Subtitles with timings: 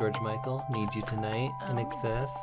[0.00, 1.82] George Michael, Need You Tonight, In oh.
[1.82, 2.34] Excess,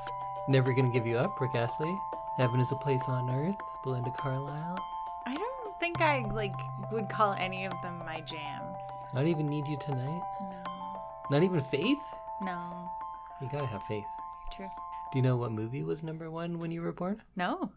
[0.48, 1.98] Never Gonna Give You Up, Rick Astley,
[2.38, 4.78] Heaven is a Place on Earth, Belinda Carlisle.
[5.26, 6.54] I don't think I like
[6.92, 8.78] would call any of them my jams.
[9.16, 10.22] Not even Need You Tonight?
[10.40, 11.02] No.
[11.32, 11.98] Not even Faith?
[12.44, 12.92] No.
[13.42, 14.06] You gotta have faith.
[14.56, 14.70] True.
[15.12, 17.24] Do you know what movie was number one when you were born?
[17.36, 17.72] No.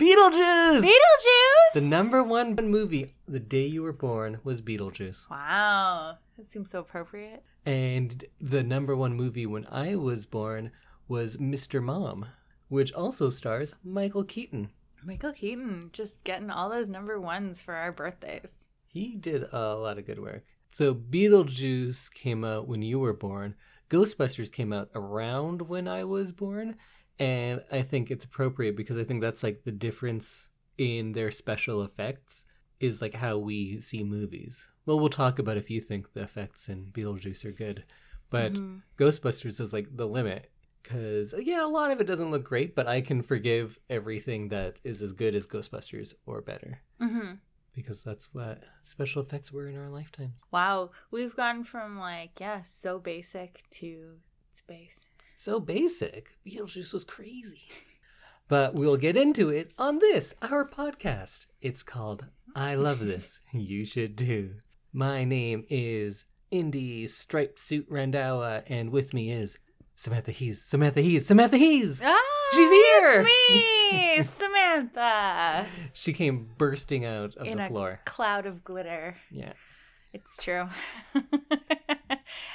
[0.00, 0.80] Beetlejuice!
[0.80, 1.74] Beetlejuice.
[1.74, 5.30] The number one movie the day you were born was Beetlejuice.
[5.30, 6.16] Wow.
[6.36, 7.44] That seems so appropriate.
[7.64, 10.72] And the number one movie when I was born
[11.08, 11.82] was Mr.
[11.82, 12.26] Mom,
[12.68, 14.70] which also stars Michael Keaton.
[15.04, 18.64] Michael Keaton just getting all those number ones for our birthdays.
[18.86, 20.44] He did a lot of good work.
[20.72, 23.54] So Beetlejuice came out when you were born.
[23.90, 26.76] Ghostbusters came out around when I was born.
[27.18, 31.82] And I think it's appropriate because I think that's like the difference in their special
[31.82, 32.44] effects
[32.80, 34.64] is like how we see movies.
[34.86, 37.84] Well, we'll talk about if you think the effects in Beetlejuice are good.
[38.30, 38.54] But
[38.98, 40.50] Ghostbusters is like the limit.
[40.82, 44.76] Because, yeah, a lot of it doesn't look great, but I can forgive everything that
[44.82, 46.80] is as good as Ghostbusters or better.
[47.00, 47.34] Mm-hmm.
[47.74, 50.40] Because that's what special effects were in our lifetimes.
[50.50, 50.90] Wow.
[51.10, 54.16] We've gone from like, yeah, so basic to
[54.50, 55.08] space.
[55.36, 56.36] So basic.
[56.46, 57.68] Beetlejuice was crazy.
[58.48, 61.46] But we'll get into it on this, our podcast.
[61.62, 63.40] It's called I Love This.
[63.50, 64.56] You Should Too.
[64.92, 69.58] My name is Indy Striped Suit Randawa, and with me is
[69.96, 70.62] Samantha Hees.
[70.62, 71.26] Samantha Hees.
[71.26, 72.02] Samantha Hees!
[72.04, 72.20] Ah,
[72.52, 73.26] She's here!
[73.26, 75.66] It's me, Samantha.
[75.94, 78.00] She came bursting out of In the a floor.
[78.04, 79.16] cloud of glitter.
[79.30, 79.52] Yeah.
[80.12, 80.66] It's true.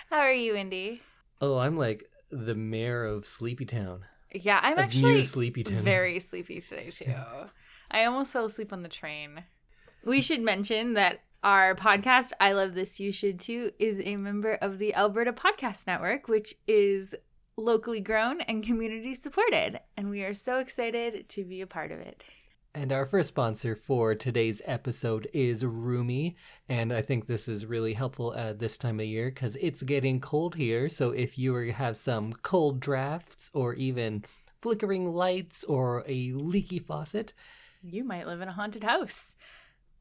[0.09, 1.01] How are you, Indy?
[1.41, 4.01] Oh, I'm like the mayor of Sleepy Town.
[4.31, 5.81] Yeah, I'm Of actually Sleepy Town.
[5.81, 7.05] very sleepy today too.
[7.91, 9.43] I almost fell asleep on the train.
[10.05, 14.55] We should mention that our podcast, I Love This You Should Too, is a member
[14.55, 17.15] of the Alberta Podcast Network, which is
[17.55, 19.79] locally grown and community supported.
[19.95, 22.25] And we are so excited to be a part of it.
[22.75, 26.35] And our first sponsor for today's episode is Rumi.
[26.67, 30.19] And I think this is really helpful at this time of year because it's getting
[30.19, 30.89] cold here.
[30.89, 34.25] So if you have some cold drafts or even
[34.61, 37.31] flickering lights or a leaky faucet,
[37.81, 39.35] You might live in a haunted house.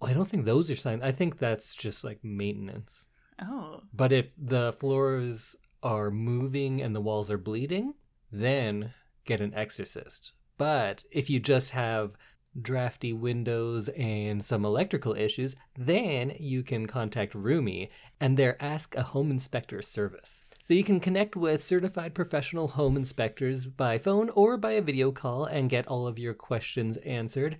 [0.02, 1.02] I don't think those are signs.
[1.02, 3.06] I think that's just like maintenance.
[3.40, 3.82] Oh.
[3.92, 7.94] But if the floors are moving and the walls are bleeding,
[8.30, 8.92] then
[9.24, 10.32] get an exorcist.
[10.58, 12.16] But if you just have
[12.60, 17.90] drafty windows and some electrical issues, then you can contact Rumi
[18.20, 20.44] and their Ask a Home Inspector service.
[20.62, 25.12] So you can connect with certified professional home inspectors by phone or by a video
[25.12, 27.58] call and get all of your questions answered.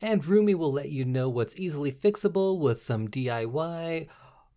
[0.00, 4.06] And Rumi will let you know what's easily fixable with some DIY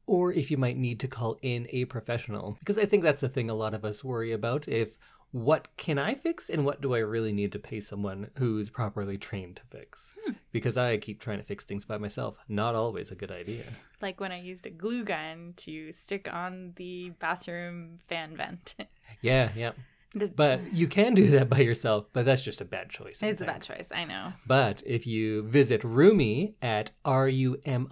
[0.06, 2.58] or if you might need to call in a professional.
[2.60, 4.98] Because I think that's the thing a lot of us worry about if
[5.32, 9.18] what can I fix and what do I really need to pay someone who's properly
[9.18, 10.12] trained to fix?
[10.26, 10.34] Hmm.
[10.52, 12.36] Because I keep trying to fix things by myself.
[12.50, 13.64] Not always a good idea.
[14.02, 18.76] Like when I used a glue gun to stick on the bathroom fan vent.
[19.22, 19.72] Yeah, yeah.
[20.14, 23.24] But you can do that by yourself, but that's just a bad choice.
[23.24, 24.34] I it's a bad choice, I know.
[24.46, 27.86] But if you visit Rumi at rumi.ca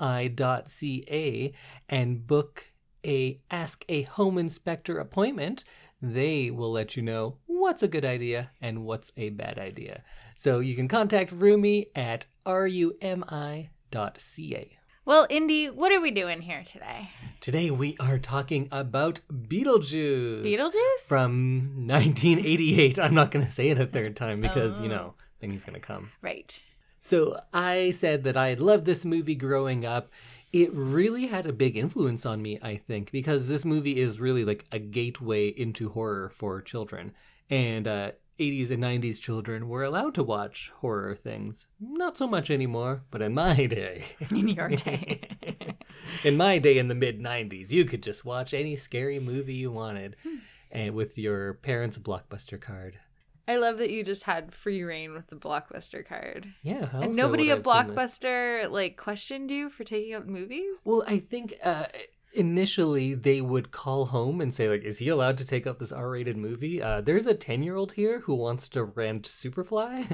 [1.88, 2.66] and book
[3.06, 5.64] a Ask a Home Inspector appointment,
[6.02, 10.04] they will let you know what's a good idea and what's a bad idea.
[10.38, 13.70] So you can contact Rumi at rumi.ca.
[15.06, 17.10] Well, Indy, what are we doing here today?
[17.42, 20.44] Today we are talking about Beetlejuice.
[20.44, 21.02] Beetlejuice?
[21.08, 23.00] From 1988.
[23.00, 25.74] I'm not going to say it a third time because, you know, then he's going
[25.80, 26.12] to come.
[26.22, 26.62] right.
[27.02, 30.10] So I said that I loved this movie growing up.
[30.52, 34.44] It really had a big influence on me, I think, because this movie is really
[34.44, 37.14] like a gateway into horror for children.
[37.50, 41.68] And uh, 80s and 90s children were allowed to watch horror things.
[41.80, 44.06] Not so much anymore, but in my day.
[44.32, 45.22] In your day.
[46.24, 49.72] in my day in the mid 90s, you could just watch any scary movie you
[49.72, 50.16] wanted
[50.72, 53.00] and with your parents' blockbuster card.
[53.50, 56.54] I love that you just had free reign with the Blockbuster card.
[56.62, 58.20] Yeah, and nobody at I have seen this?
[58.20, 60.84] Blockbuster like questioned you for taking out movies?
[60.86, 61.86] Well, I think uh,
[62.34, 65.92] initially they would call home and say, like, is he allowed to take up this
[65.92, 66.82] R-rated movie?
[66.82, 70.08] Uh, there's a ten-year-old here who wants to rent Superfly,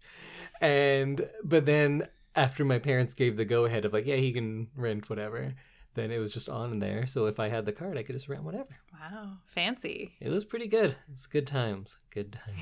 [0.60, 5.08] and but then after my parents gave the go-ahead of like, yeah, he can rent
[5.08, 5.54] whatever,
[5.94, 7.06] then it was just on there.
[7.06, 8.76] So if I had the card, I could just rent whatever.
[8.92, 10.14] Wow, fancy.
[10.20, 10.96] It was pretty good.
[11.12, 11.96] It's good times.
[12.10, 12.58] Good times.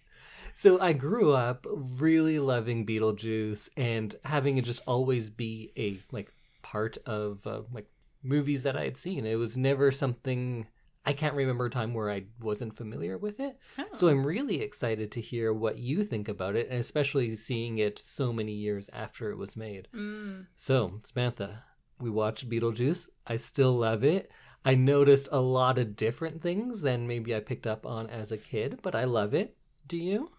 [0.54, 6.32] so I grew up really loving Beetlejuice and having it just always be a like
[6.62, 7.86] part of uh, like
[8.22, 9.26] movies that I had seen.
[9.26, 10.66] It was never something
[11.04, 13.58] I can't remember a time where I wasn't familiar with it.
[13.76, 13.84] Oh.
[13.92, 17.98] So I'm really excited to hear what you think about it, and especially seeing it
[17.98, 19.88] so many years after it was made.
[19.94, 20.46] Mm.
[20.56, 21.64] So, Samantha,
[22.00, 23.08] we watched Beetlejuice.
[23.26, 24.30] I still love it.
[24.64, 28.36] I noticed a lot of different things than maybe I picked up on as a
[28.36, 29.56] kid, but I love it.
[29.88, 30.30] Do you?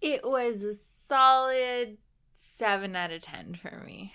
[0.00, 1.98] It was a solid
[2.32, 4.12] seven out of ten for me.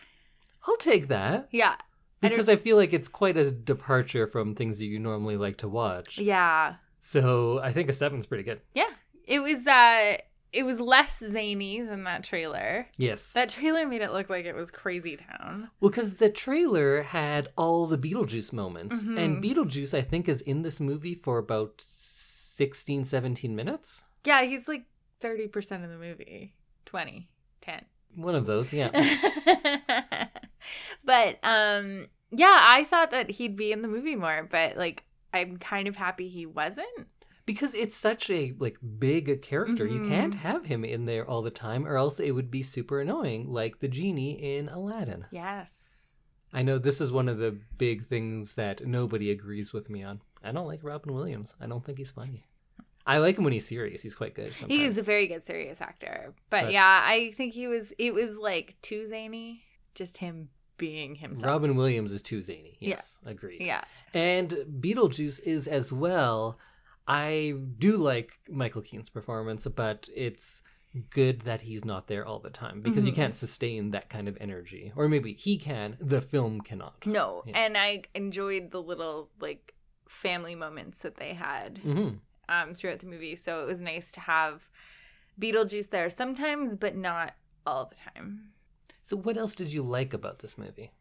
[0.67, 1.77] I'll take that Yeah.
[2.21, 5.57] I because I, feel like it's quite a departure from things that you normally like
[5.57, 6.17] to watch.
[6.17, 6.75] Yeah.
[7.01, 8.61] So I think a seven's pretty good.
[8.73, 8.89] Yeah.
[9.25, 10.17] It was uh
[10.51, 12.87] it was less zany than that trailer.
[12.97, 13.31] Yes.
[13.33, 15.69] That trailer made it look like it was crazy town.
[15.79, 19.17] Well, because the trailer had all the Beetlejuice moments, Mhm.
[19.19, 24.03] and Beetlejuice, I think, is in this movie for about 16, 17 minutes.
[24.25, 24.85] Yeah, he's like
[25.21, 26.55] 30% of the movie.
[26.85, 27.29] 20,
[27.61, 27.85] 10.
[28.15, 28.89] One of those, yeah.
[31.03, 35.03] but um yeah, I thought that he'd be in the movie more, but like
[35.33, 37.07] I'm kind of happy he wasn't.
[37.45, 40.07] because it's such a like big character, you Mhm.
[40.07, 43.51] can't have him in there all the time, or else it would be super annoying,
[43.51, 45.25] like the genie in Aladdin.
[45.31, 46.17] Yes.
[46.53, 50.21] I know this is one of the big things that nobody agrees with me on.
[50.43, 51.55] I don't like Robin Williams.
[51.59, 52.45] I don't think he's funny.
[53.09, 54.01] I like him when he's serious.
[54.01, 54.47] He's quite good.
[54.49, 54.81] He sometimes.
[54.81, 56.33] was a very good serious actor.
[56.49, 59.63] But, But- yeah, I think he was it was like too zany,
[59.95, 61.49] just him being himself.
[61.49, 62.77] Robin Williams is too zany.
[62.79, 62.89] Yeah.
[62.89, 63.61] Yes, agreed.
[63.61, 63.83] Yeah.
[64.13, 66.57] And Beetlejuice is as well.
[67.07, 70.61] I do like Michael Keaton's performance, but it's
[71.09, 73.15] good that he's not there all the time because you Mhm.
[73.15, 74.91] can't sustain that kind of energy.
[74.95, 77.05] Or maybe he can, the film cannot.
[77.05, 77.57] No, Yeah.
[77.63, 79.75] and I enjoyed the little like
[80.07, 82.09] family moments that they had hmm
[82.49, 83.35] um, throughout the movie.
[83.35, 84.67] So it was nice to have
[85.39, 87.33] Beetlejuice there sometimes, but not
[87.65, 88.51] all the time.
[89.05, 90.91] So, what else did you like about this movie?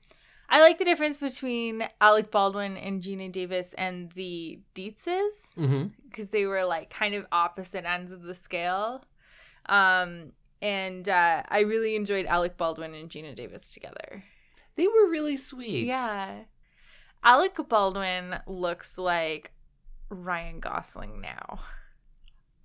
[0.49, 6.47] I like the difference between Alec Baldwin and Geena Davis and the Deetzes because they
[6.47, 9.05] were like kind of opposite ends of the scale.
[9.67, 14.25] Um, and uh, I really enjoyed Alec Baldwin and Geena Davis together.
[14.77, 15.87] They were really sweet.
[15.87, 16.45] Yeah.
[17.23, 19.53] Alec Baldwin looks like
[20.10, 21.60] Ryan Gosling now.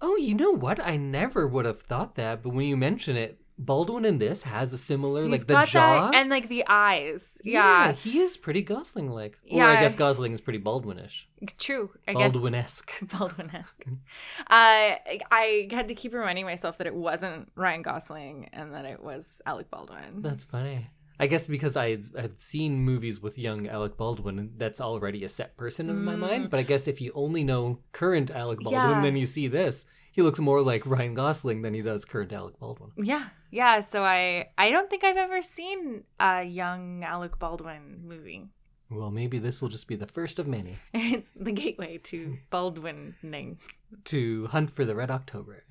[0.02, 0.86] Oh, you know what?
[0.86, 4.74] I never would have thought that, but when you mention it, Baldwin in this has
[4.74, 6.12] a similar, He's like the got jaw.
[6.12, 7.38] that and like the eyes.
[7.44, 7.92] Yeah.
[7.94, 9.38] he is pretty Gosling like.
[9.50, 9.68] Or Yeah.
[9.68, 11.26] I guess Gosling is pretty Baldwinish.
[11.60, 11.92] True.
[12.08, 12.92] I guess Baldwin esque.
[13.18, 13.86] Baldwin-esque.
[13.88, 14.96] Uh,
[15.32, 19.42] I had to keep reminding myself that it wasn't Ryan Gosling and that it was
[19.46, 20.22] Alec Baldwin.
[20.22, 20.88] That's funny.
[21.20, 25.56] I guess because I had seen movies with young Alec Baldwin, that's already a set
[25.58, 26.20] person in my Mm.
[26.20, 26.50] mind.
[26.50, 29.02] But I guess if you only know current Alec Baldwin, Yeah.
[29.02, 32.60] then you see this, he looks more like Ryan Gosling than he does current Alec
[32.60, 32.92] Baldwin.
[32.98, 33.80] yeah, yeah.
[33.82, 38.48] So I, I don't think I've ever seen a young Alec Baldwin movie.
[38.90, 43.58] Well, maybe this will just be the first of many It's the gateway to Baldwining.
[44.06, 45.64] to hunt for the Red October.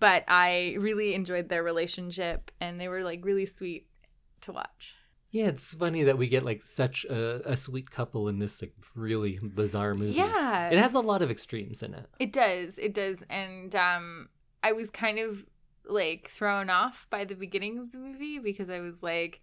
[0.00, 3.86] But I really enjoyed their relationship, and they were like really sweet
[4.46, 4.94] to watch.
[5.30, 8.72] Yeah, it's funny that we get like such a, a sweet couple in this like
[8.94, 10.12] really bizarre movie.
[10.12, 12.06] Yeah, It has a lot of extremes in it.
[12.18, 12.78] It does.
[12.78, 13.22] It does.
[13.28, 14.28] And um
[14.62, 15.44] I was kind of
[15.84, 19.40] like thrown off by the beginning of the movie because I was like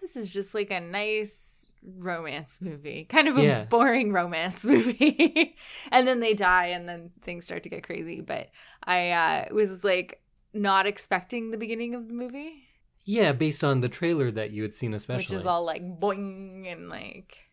[0.00, 3.04] this is just like a nice romance movie.
[3.08, 3.64] Kind of a Yeah.
[3.64, 5.56] boring romance movie.
[5.92, 8.48] and then they die and then things start to get crazy, but
[8.84, 10.22] I uh was like
[10.54, 12.65] not expecting the beginning of the movie,
[13.06, 15.36] Yeah, based on the trailer that you had seen, especially.
[15.36, 17.48] which is all like boing and like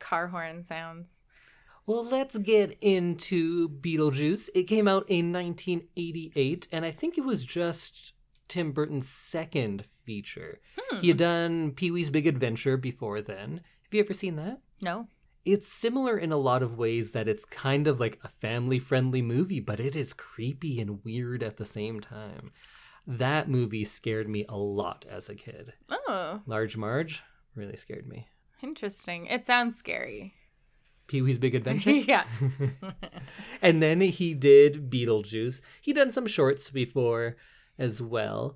[0.00, 1.20] car horn sounds.
[1.86, 4.50] Well, let's get into Beetlejuice.
[4.54, 8.12] It came out in 1988, and I think it was just
[8.48, 10.60] Tim Burton's second feature.
[10.76, 11.00] Hmm.
[11.00, 13.62] He had done Pee Wee's Big Adventure before then.
[13.84, 14.60] Have you ever seen that?
[14.82, 15.06] No.
[15.44, 19.22] It's similar in a lot of ways that it's kind of like a family friendly
[19.22, 22.50] movie, but it is creepy and weird at the same time.
[23.10, 25.72] That movie scared me a lot as a kid.
[25.90, 27.22] Oh, Large Marge
[27.54, 28.28] really scared me.
[28.62, 29.26] interesting.
[29.26, 30.34] It sounds scary.
[31.06, 31.90] Pee Wee's Big Adventure?
[32.12, 32.24] yeah.
[33.62, 35.60] and then he did Beetlejuice.
[35.80, 37.36] He done some shorts before
[37.78, 38.54] as well.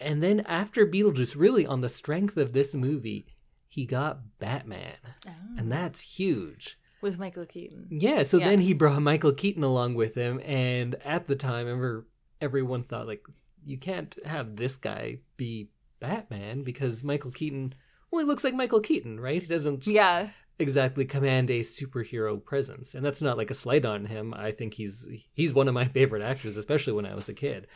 [0.00, 3.26] And then after Beetlejuice, really on the strength of this movie,
[3.68, 4.94] he got Batman.
[5.26, 5.30] Oh.
[5.56, 6.78] And that's huge.
[7.00, 7.86] with Michael Keaton.
[7.90, 8.48] Yeah, so Yeah.
[8.48, 12.06] then he brought Michael Keaton along with him and at the time ever
[12.40, 13.22] everyone thought like
[13.64, 15.68] you can't have this guy be
[16.00, 17.74] Batman because Michael Keaton
[18.10, 19.40] well he looks like Michael Keaton, right?
[19.42, 20.28] He doesn't Yeah.
[20.58, 24.74] exactly command a superhero presence and that's not like a slight on him i think
[24.74, 27.66] he's he's one of my favorite actors especially when i was a kid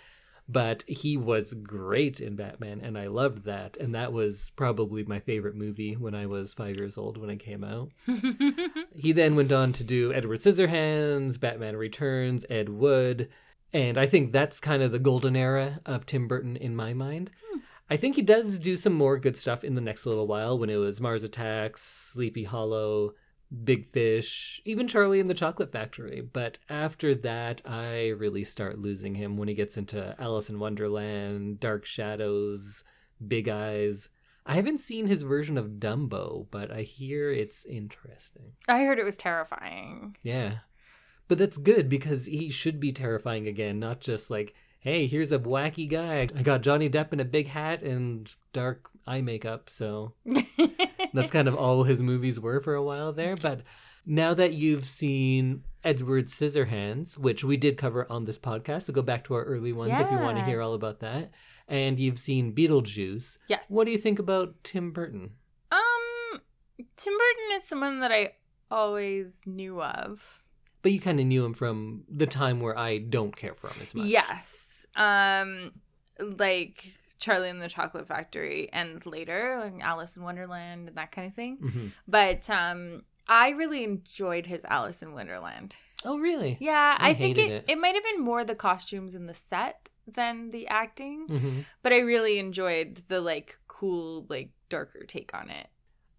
[0.50, 3.76] but he was great in Batman, and I loved that.
[3.76, 7.36] And that was probably my favorite movie when I was five years old when it
[7.36, 7.90] came out.
[8.96, 13.28] he then went on to do Edward Scissorhands, Batman Returns, Ed Wood,
[13.72, 17.30] and I think that's kind of the golden era of Tim Burton in my mind.
[17.50, 17.58] Hmm.
[17.90, 20.68] I think he does do some more good stuff in the next little while when
[20.68, 23.14] it was Mars Attacks, Sleepy Hollow,
[23.64, 26.20] Big Fish, even Charlie and the Chocolate Factory.
[26.20, 31.60] But after that, I really start losing him when he gets into Alice in Wonderland,
[31.60, 32.84] Dark Shadows,
[33.26, 34.08] Big Eyes.
[34.44, 38.52] I haven't seen his version of Dumbo, but I hear it's interesting.
[38.66, 40.16] I heard it was terrifying.
[40.22, 40.58] Yeah.
[41.28, 45.38] But that's good because he should be terrifying again, not just like, hey, here's a
[45.38, 46.28] wacky guy.
[46.34, 50.14] I got Johnny Depp in a big hat and dark eye makeup, so
[51.12, 53.36] that's kind of all his movies were for a while there.
[53.36, 53.62] But
[54.06, 59.02] now that you've seen Edward Scissorhands, which we did cover on this podcast, so go
[59.02, 61.30] back to our early ones if you want to hear all about that.
[61.66, 63.36] And you've seen Beetlejuice.
[63.48, 63.66] yes.
[63.68, 65.32] What do you think about Tim Burton?
[65.70, 66.40] Um,
[66.96, 68.32] Tim Burton is someone that I
[68.70, 70.42] always knew of.
[70.82, 73.76] But you kind of knew him from the time where I don't care for him
[73.82, 74.06] as much.
[74.06, 74.86] Yes.
[74.96, 75.72] Um,
[76.20, 76.84] like
[77.18, 81.34] Charlie and the Chocolate Factory, and later like Alice in Wonderland and that kind of
[81.34, 81.56] thing.
[81.56, 85.76] hmm But um, I really enjoyed his Alice in Wonderland.
[86.04, 86.56] Oh, really?
[86.60, 87.64] Yeah, I I, think it, it.
[87.68, 87.78] it.
[87.78, 91.98] might have been more the costumes and the set than the acting, hmm but I
[91.98, 95.66] really enjoyed the like cool, like darker take on it.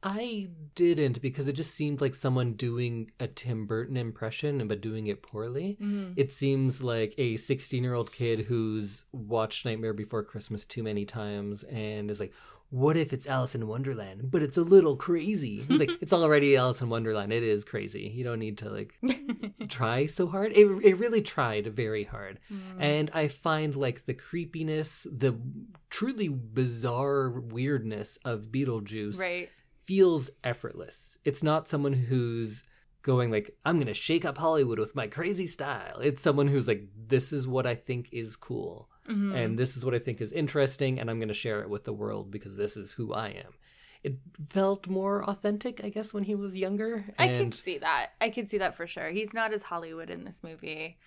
[0.02, 5.08] I didn't because it just seemed like someone doing a Tim Burton impression, but doing
[5.08, 5.78] it poorly.
[5.82, 6.14] Mm-hmm.
[6.16, 11.06] It seems like a 16 year old kid who's watched Nightmare Before Christmas too many
[11.06, 12.34] times and is like,
[12.72, 15.66] what if it's Alice in Wonderland, but it's a little crazy?
[15.68, 17.34] It's like, it's already Alice in Wonderland.
[17.34, 18.12] It is crazy.
[18.16, 18.94] You don't need to like
[19.70, 20.54] try so hard.
[20.54, 22.40] It, it really tried very hard.
[22.54, 22.82] Mm-hmm.
[22.82, 25.38] And I find like the creepiness, the
[25.90, 29.50] truly bizarre weirdness of Beetlejuice right.
[29.90, 31.18] Feels effortless.
[31.26, 32.64] It's not someone who's
[33.02, 36.00] going like, I'm going to shake up Hollywood with my crazy style.
[36.00, 38.88] It's someone who's like, this is what I think is cool.
[39.10, 39.34] Mhm.
[39.34, 41.00] And this is what I think is interesting.
[41.00, 43.54] And I'm going to share it with the world because this is who I am.
[44.04, 44.18] It
[44.50, 47.06] felt more authentic, I guess, when he was younger.
[47.18, 48.12] I can see that.
[48.22, 49.10] I can see that for sure.
[49.10, 51.00] He's not as Hollywood in this movie.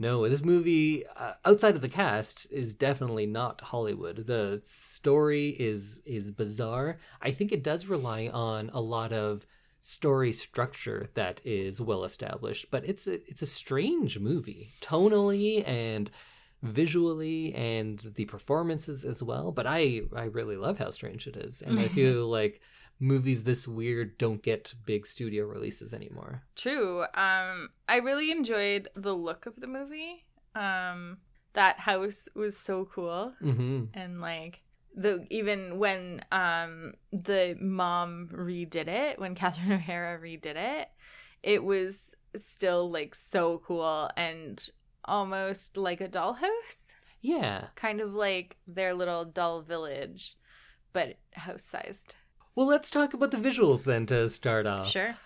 [0.00, 4.26] No, this movie, uh, outside of the cast, is definitely not Hollywood.
[4.26, 6.98] The story is is bizarre.
[7.20, 9.46] I think it does rely on a lot of
[9.82, 16.10] story structure that is well established, but it's a, it's a strange movie, tonally and
[16.62, 19.52] visually, and the performances as well.
[19.52, 22.62] But I I really love how strange it is, and I feel like
[23.00, 26.42] movies this weird don't get big studio releases anymore.
[26.54, 27.02] True.
[27.14, 30.24] Um, I really enjoyed the look of the movie.
[30.54, 31.18] Um,
[31.54, 34.62] that house was so cool, hmm and like
[34.94, 40.88] the even when um the mom redid it, when Catherine O'Hara redid it,
[41.42, 44.68] it was still like so cool and
[45.04, 46.84] almost like a dollhouse,
[47.20, 47.68] Yeah.
[47.74, 50.36] kind of like their little doll village,
[50.92, 52.14] but house sized.
[52.54, 54.88] Well, let's talk about the visuals then to start off.
[54.88, 55.16] Sure.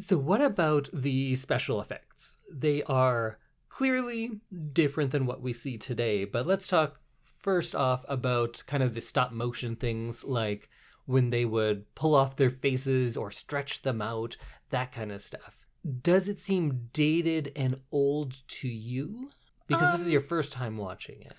[0.00, 2.34] So, what about the special effects?
[2.52, 3.38] They are
[3.68, 4.40] clearly
[4.72, 7.00] different than what we see today, but let's talk
[7.42, 10.68] first off about kind of the stop motion things like
[11.06, 14.36] when they would pull off their faces or stretch them out,
[14.70, 15.64] that kind of stuff.
[16.02, 19.30] Does it seem dated and old to you?
[19.66, 21.34] Because this is Um, your first time watching it.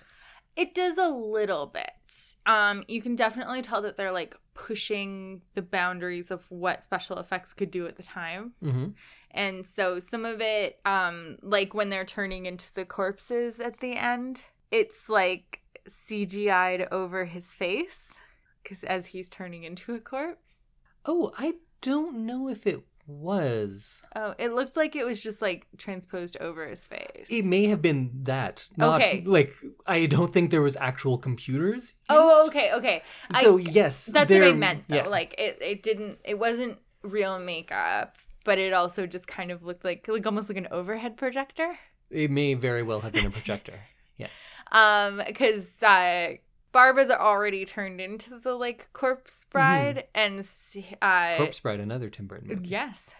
[0.54, 2.34] It does a little bit.
[2.46, 7.52] Um, you can definitely tell that they're like pushing the boundaries of what special effects
[7.52, 8.54] could do at the time.
[8.60, 8.88] hmm
[9.30, 13.92] And so some of it, um, like when they're turning into the corpses at the
[13.92, 18.14] end, it's like CGI'd over his face
[18.62, 20.54] because as he's turning into a corpse.
[21.04, 24.02] Oh, I don't know if it was.
[24.14, 27.28] Oh, it looked like it was just like transposed over his face.
[27.30, 28.68] It may have been that.
[28.76, 29.22] Not, Okay.
[29.26, 29.54] Like
[29.86, 31.94] I don't think there was actual computers.
[32.08, 32.48] oh, used.
[32.50, 33.02] okay, okay.
[33.30, 34.96] I- So yes, That's what I meant though.
[34.96, 35.06] yeah.
[35.08, 39.84] Like it, it didn't it wasn't real makeup, but it also just kind of looked
[39.84, 41.78] like like almost like an overhead projector.
[42.10, 43.80] it may very well have been a projector.
[44.16, 44.28] yeah.
[44.72, 46.34] Um cuz uh
[46.76, 51.36] Barbara's already turned into the like corpse bride and s- uh Mm-hmm.
[51.38, 52.68] Corpse Bride, another Tim Burton movie.
[52.68, 53.14] yes.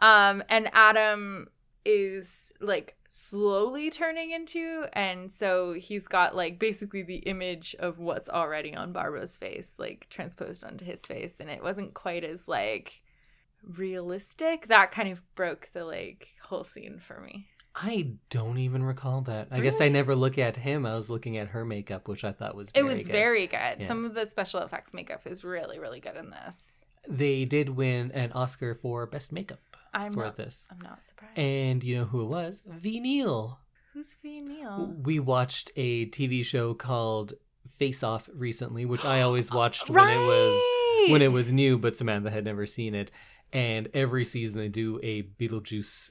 [0.00, 1.48] Um and Adam
[1.84, 8.28] is like slowly turning into and so he's got like basically the image of what's
[8.28, 13.02] already on Barbara's face like transposed onto his face and it wasn't quite as like
[13.66, 19.20] realistic that kind of broke the like whole scene for me I don't even recall
[19.22, 19.48] that.
[19.50, 20.84] I guess I never look at him.
[20.84, 23.12] I was looking at her makeup, which I thought was It was good.
[23.12, 23.76] very good.
[23.80, 23.86] Yeah.
[23.86, 26.84] Some of the special effects makeup is really, really good in this.
[27.08, 29.60] They did win an Oscar for best makeup
[29.94, 30.66] I'm for not, this.
[30.70, 31.38] I'm not surprised.
[31.38, 32.62] And you know who it was?
[32.66, 33.58] Ve Neill.
[33.94, 34.94] Who's Ve Neill?
[35.02, 37.34] We watched a TV show called
[37.78, 41.78] Face Off recently, which I always uh, watched when it was when it was new,
[41.78, 43.10] but Samantha had never seen it.
[43.52, 46.10] And every season they do a Beetlejuice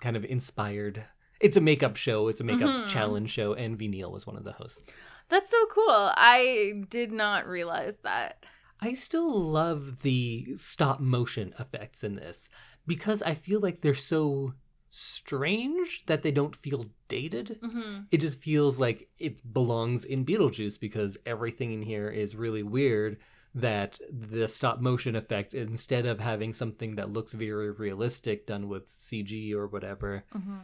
[0.00, 1.04] kind of inspired.
[1.40, 2.28] It's a makeup show.
[2.28, 2.88] It's a makeup Mhm.
[2.88, 4.94] challenge show, and Ve Neill was one of the hosts.
[5.28, 5.84] That's so cool.
[6.16, 8.44] I did not realize that.
[8.80, 12.48] I still love the stop motion effects in this
[12.86, 14.54] because I feel like they're so
[14.90, 17.58] strange that they don't feel dated.
[17.62, 22.62] hmm It just feels like it belongs in Beetlejuice because everything in here is really
[22.62, 23.18] weird.
[23.56, 28.86] That the stop motion effect, instead of having something that looks very realistic done with
[28.86, 30.58] CG or whatever, hmm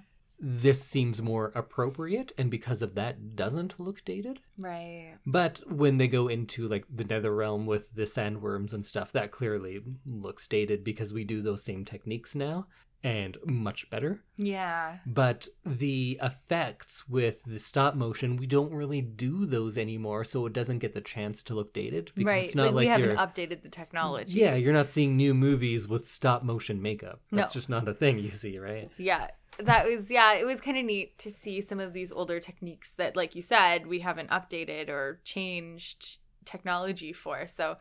[0.44, 4.40] this seems more appropriate and because of that doesn't look dated.
[4.58, 5.14] Right.
[5.24, 9.30] But when they go into like the nether realm with the sandworms and stuff, that
[9.30, 12.66] clearly looks dated because we do those same techniques now
[13.04, 14.20] and much better.
[14.36, 14.98] Yeah.
[15.06, 20.52] But the effects with the stop motion, we don't really do those anymore, so it
[20.52, 22.44] doesn't get the chance to look dated because right.
[22.44, 24.38] it's not like, like, we haven't updated the technology.
[24.38, 27.20] yeah, you're not seeing new movies with stop motion makeup.
[27.30, 27.58] That's No.
[27.58, 28.90] just not a thing you see, right?
[28.96, 29.28] Yeah.
[29.58, 32.94] That was yeah, it was kind of neat to see some of these older techniques
[32.94, 37.46] that like you said, we haven't updated or changed technology for.
[37.46, 37.76] So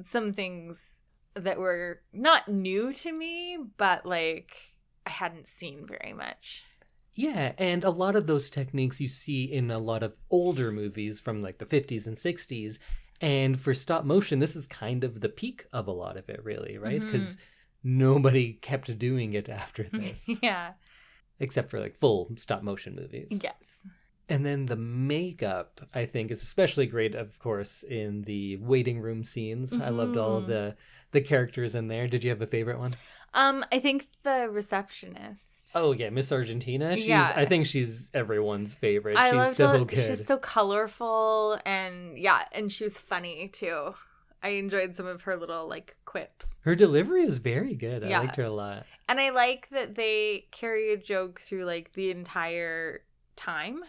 [0.00, 1.02] some things
[1.34, 4.56] that were not new to me, but like
[5.06, 6.64] I hadn't seen very much.
[7.14, 11.20] Yeah, and a lot of those techniques you see in a lot of older movies
[11.20, 12.78] from like the 50s and 60s.
[13.20, 16.42] And for stop motion, this is kind of the peak of a lot of it,
[16.42, 17.00] really, right?
[17.00, 17.06] Mm-hmm.
[17.06, 17.36] Because
[17.82, 20.72] nobody kept doing it after this, yeah.
[21.38, 23.28] except for like full stop motion movies.
[23.30, 23.86] Yes.
[24.30, 29.24] And then the makeup, I think, is especially great, of course, in the waiting room
[29.24, 29.72] scenes.
[29.72, 30.48] I loved all of Mhm.
[30.48, 30.76] the
[31.12, 32.06] the characters in there.
[32.06, 32.94] Did you have a favorite one?
[33.34, 35.70] Um, I think the receptionist.
[35.74, 36.96] Oh yeah, Miss Argentina.
[36.96, 37.32] She's Yeah.
[37.34, 39.16] I think she's everyone's favorite.
[39.16, 39.98] I she's loved so all, good.
[39.98, 43.94] She's so colorful and yeah, and she was funny too.
[44.42, 46.58] I enjoyed some of her little like quips.
[46.62, 48.04] Her delivery is very good.
[48.04, 48.20] I Yeah.
[48.20, 48.86] liked her a lot.
[49.08, 53.02] And I like that they carry a joke through like the entire
[53.36, 53.82] time.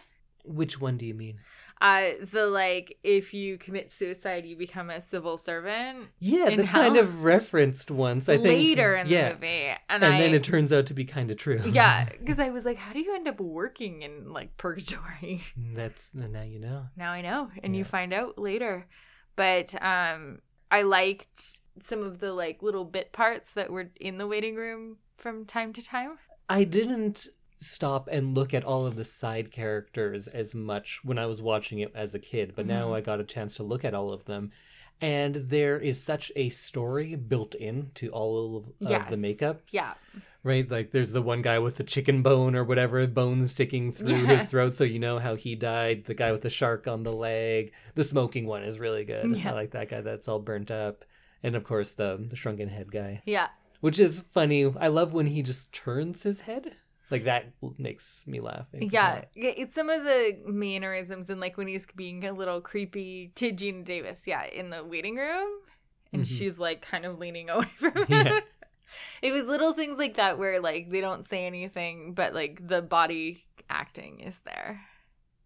[0.44, 1.38] Which one do you mean?
[1.80, 6.96] Uh the like if you commit suicide you become a civil servant Yeah, that's kind
[6.96, 8.28] of referenced once.
[8.28, 9.28] I think later in yeah.
[9.28, 9.46] the movie.
[9.88, 11.62] And And, I then it turns out to be kind of true.
[11.64, 15.42] Yeah, because I was like, how do you end up working in like purgatory?
[15.74, 16.86] that's now you know.
[16.96, 18.86] Now I know, and you find out later.
[19.34, 24.26] But um I liked some of the like little bit parts that were in the
[24.26, 26.18] waiting room from time to time.
[26.48, 27.28] I didn't
[27.62, 31.78] stop and look at all of the side characters as much when I was watching
[31.78, 32.96] it as a kid, but now Mhm.
[32.96, 34.50] I got a chance to look at all of them.
[35.00, 39.62] And there is such a story built in to all of, of the makeup.
[39.70, 39.94] Yeah.
[40.44, 40.68] Right?
[40.70, 44.36] Like there's the one guy with the chicken bone or whatever, bone sticking through Yeah.
[44.36, 46.04] his throat, so you know how he died.
[46.04, 47.72] The guy with the shark on the leg.
[47.96, 49.36] The smoking one is really good.
[49.36, 49.50] Yeah.
[49.50, 51.04] I like that guy that's all burnt up.
[51.42, 53.22] And of course the the shrunken head guy.
[53.24, 53.48] Yeah.
[53.80, 54.72] Which is funny.
[54.78, 56.74] I love when he just turns his head.
[57.10, 58.66] Like that makes me laugh.
[58.72, 59.24] Yeah.
[59.34, 63.52] Yeah, It's some of the mannerisms and like when he's being a little creepy to
[63.52, 65.48] Geena Davis, yeah, in the waiting room.
[66.12, 66.26] And Mhm.
[66.38, 68.26] she's like kind of leaning away from him.
[68.26, 68.40] Yeah.
[69.22, 72.82] It was little things like that where like they don't say anything, but like the
[72.82, 74.82] body acting is there.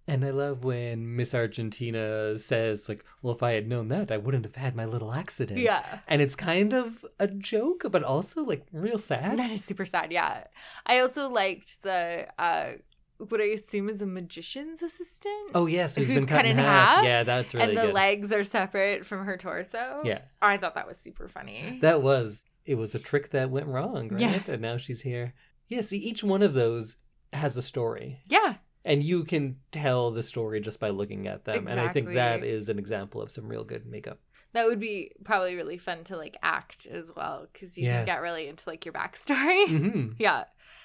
[0.09, 4.17] And I love when Miss Argentina says, like, well, if I had known that, I
[4.19, 5.59] wouldn't have had my little accident.
[5.59, 5.99] Yeah.
[6.07, 9.39] And it's kind of a joke, but also like real sad.
[9.39, 10.13] That is super sad.
[10.13, 10.45] Yeah.
[10.87, 12.73] I also liked the uh
[13.19, 15.51] what I assume is a magician's assistant.
[15.55, 17.03] Oh yes, who's Who's been cut in half.
[17.03, 17.95] Yeah, that's really and the good.
[17.95, 20.03] legs are separate from her torso.
[20.05, 20.21] Yeah.
[20.43, 21.79] I thought that was super funny.
[21.81, 24.21] That was it was a trick that went wrong, right?
[24.21, 24.41] Yeah.
[24.47, 25.35] And now she's here.
[25.67, 26.97] Yeah, see each one of those
[27.33, 28.21] has a story.
[28.29, 28.57] yeah.
[28.87, 31.67] And you can tell the story just by looking at them.
[31.67, 34.21] And I think that is an example of some real good makeup.
[34.53, 37.99] That would be probably really fun to like act as well because you Yeah.
[37.99, 39.67] can get really into like your backstory.
[39.69, 40.45] hmm yeah.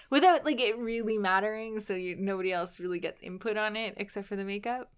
[0.09, 4.27] Without like it really mattering, so you nobody else really gets input on it except
[4.27, 4.91] for the makeup.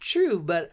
[0.00, 0.70] True, but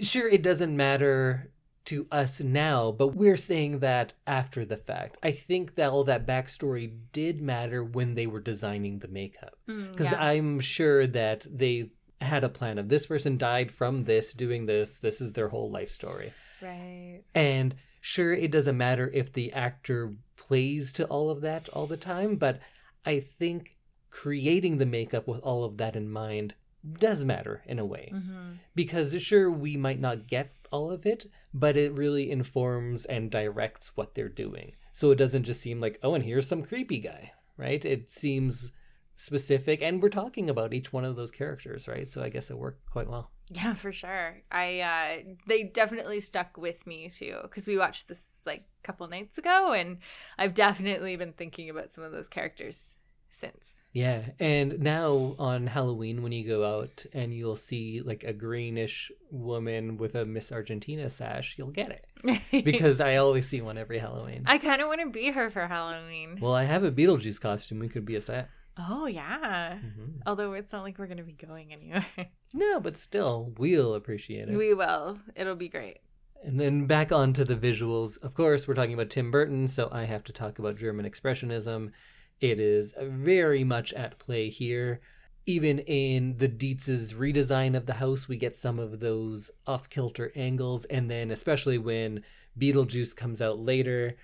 [0.00, 1.50] sure, it doesn't matter
[1.86, 5.16] to us now, but we're saying that after the fact.
[5.22, 9.54] I think that all that backstory did matter when they were designing the makeup.
[9.68, 10.22] Mm, Because yeah.
[10.22, 14.98] I'm sure that they had a plan of this person died from this, doing this,
[14.98, 16.32] this is their whole life story.
[16.62, 17.22] right.
[17.34, 21.96] And sure, it doesn't matter if the actor plays to all of that all the
[21.96, 22.60] time, but
[23.04, 23.76] I think
[24.10, 26.54] creating the makeup with all of that in mind
[27.00, 28.52] does matter in a way Mm-hmm.
[28.74, 33.92] because sure we might not get all of it but it really informs and directs
[33.96, 37.32] what they're doing so it doesn't just seem like oh and here's some creepy guy
[37.56, 38.72] right it seems
[39.14, 42.58] specific and we're talking about each one of those characters right so i guess it
[42.58, 44.42] worked quite well Yeah, for sure.
[44.50, 49.06] I uh they definitely stuck with me too cuz we watched this like a couple
[49.08, 49.98] nights ago and
[50.36, 52.98] I've definitely been thinking about some of those characters
[53.30, 53.78] since.
[53.96, 59.10] Yeah and now on halloween when you go out and you'll see like a greenish
[59.30, 62.04] woman with a miss argentina sash you'll get it
[62.64, 65.66] because i always see one every halloween I kind of want to be her for
[65.66, 66.38] Halloween.
[66.42, 69.78] well i have a beetlejuice costume we could be a set Oh yeah.
[69.78, 70.20] Mhm.
[70.26, 72.04] Although it's not like we're going to be going anywhere.
[72.52, 75.18] no but still we'll appreciate it we will.
[75.34, 76.00] It'll be great.
[76.44, 78.18] And then back onto the visuals.
[78.22, 81.92] Of course, we're talking about Tim Burton, so I have to talk about German Expressionism.
[82.40, 85.00] It is very much at play here.
[85.46, 90.32] Even in the Deetz's redesign of the house, we get some of those off kilter
[90.34, 90.84] angles.
[90.86, 92.24] And then, especially when
[92.58, 94.16] Beetlejuice comes out later,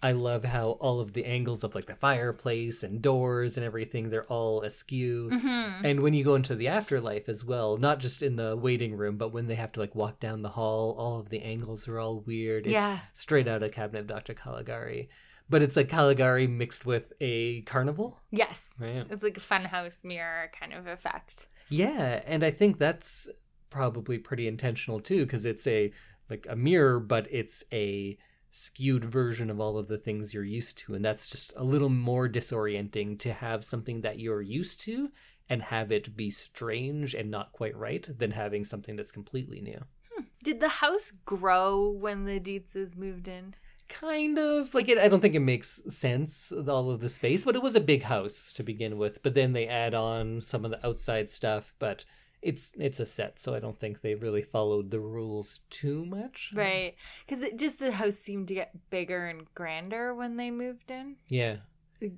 [0.00, 4.10] I love how all of the angles of like the fireplace and doors and everything,
[4.10, 5.28] they're all askew.
[5.32, 5.84] Mm-hmm.
[5.84, 9.16] And when you go into the afterlife as well, not just in the waiting room,
[9.16, 11.98] but when they have to like walk down the hall, all of the angles are
[11.98, 12.66] all weird.
[12.66, 13.00] It's Yeah.
[13.12, 14.34] straight out of Cabinet of Dr.
[14.34, 15.08] Caligari.
[15.50, 18.70] But it's like Caligari mixed with a carnival, Yes.
[18.78, 19.06] right?
[19.10, 21.46] It's like a funhouse mirror kind of effect.
[21.70, 23.28] Yeah, and I think that's
[23.70, 25.92] probably pretty intentional too, because it's a
[26.30, 28.18] like a mirror, but it's a
[28.50, 31.88] skewed version of all of the things you're used to, and that's just a little
[31.88, 35.10] more disorienting to have something that you're used to
[35.48, 39.82] and have it be strange and not quite right than having something that's completely new.
[40.12, 40.24] Hmm.
[40.42, 43.54] Did the house grow when the Deetzes moved in?
[43.88, 44.98] Kind of like it.
[44.98, 48.02] I don't think it makes sense all of the space, but it was a big
[48.02, 49.22] house to begin with.
[49.22, 51.74] But then they add on some of the outside stuff.
[51.78, 52.04] But
[52.42, 56.50] it's it's a set, so I don't think they really followed the rules too much.
[56.54, 56.94] Right.
[57.26, 61.16] Because it just the house seemed to get bigger and grander when they moved in.
[61.28, 61.56] Yeah.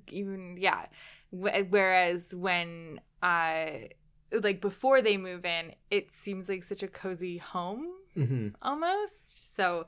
[0.09, 0.85] Even yeah
[1.31, 3.65] whereas when uh
[4.31, 9.85] like before they move in it seems like such a cozy home hmm almost so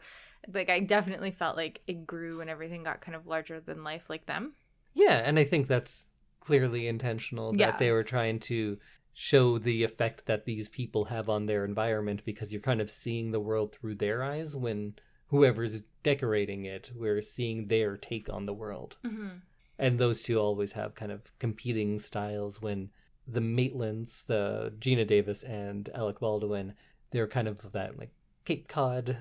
[0.51, 4.03] like i definitely felt like it grew and everything got kind of larger than life
[4.09, 4.53] like them
[4.95, 6.05] Yeah, and I think that's
[6.39, 7.77] clearly intentional that Yeah.
[7.77, 8.77] they were trying to
[9.13, 13.31] show the effect that these people have on their environment because you're kind of seeing
[13.31, 14.95] the world through their eyes when
[15.27, 18.97] whoever's decorating it, we're seeing their take on the world.
[19.03, 19.29] mm-hmm.
[19.79, 22.89] and those two always have kind of competing styles when
[23.27, 26.73] the Maitlands, the Geena Davis and Alec Baldwin,
[27.11, 28.11] they're kind of that like
[28.45, 29.17] Cape Cod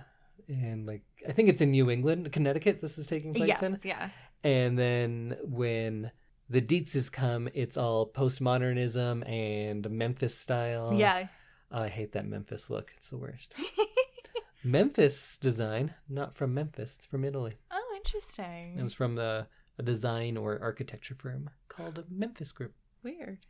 [0.49, 3.85] and like I think it's in New England, Connecticut this is taking place in, yes
[3.85, 3.89] in.
[3.89, 4.09] yeah
[4.45, 6.11] And then when
[6.51, 10.93] the Deetzes come, it's all postmodernism and Memphis style.
[10.95, 11.27] yeah
[11.71, 12.93] Oh, I hate that Memphis look.
[12.99, 13.55] It's the worst.
[14.65, 17.55] Memphis design, not from Memphis, it's from Italy.
[17.71, 19.47] oh interesting It was from the
[19.79, 22.75] a design or architecture firm called Memphis Group.
[23.03, 23.47] Weird.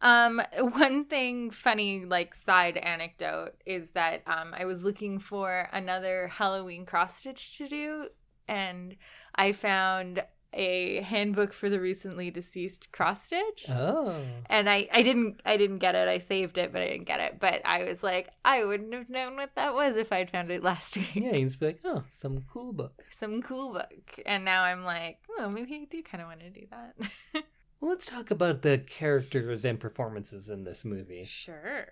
[0.00, 6.28] Um, one thing funny, like side anecdote, is that um, I was looking for another
[6.28, 8.08] Halloween cross stitch to do,
[8.46, 8.96] and
[9.34, 13.66] I found a handbook for the recently deceased cross stitch.
[13.68, 14.16] Oh.
[14.46, 16.08] And I, I didn't I didn't get it.
[16.08, 17.38] I saved it, but I didn't get it.
[17.38, 20.62] But I was like, I wouldn't have known what that was if I'd found it
[20.62, 21.10] last week.
[21.14, 23.04] Yeah, you just be like, oh, some cool book.
[23.14, 24.20] Some cool book.
[24.24, 27.44] And now I'm like, oh, maybe I do kind of want to do that.
[27.80, 31.24] Let's talk about the characters and performances in this movie.
[31.24, 31.88] sure.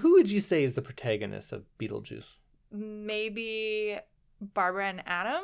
[0.00, 2.36] Who would you say is the protagonist of Beetlejuice?
[2.72, 3.96] maybe
[4.40, 5.42] Barbara and Adam.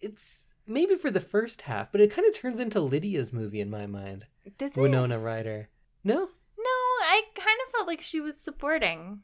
[0.00, 3.70] It's maybe for the first half, but it kind of turns into Lydia's movie in
[3.70, 4.26] my mind.
[4.58, 4.80] Does it?
[4.80, 5.68] Winona Ryder.
[6.02, 6.14] No?
[6.58, 6.70] No,
[7.02, 9.20] I kind of felt like she was supporting.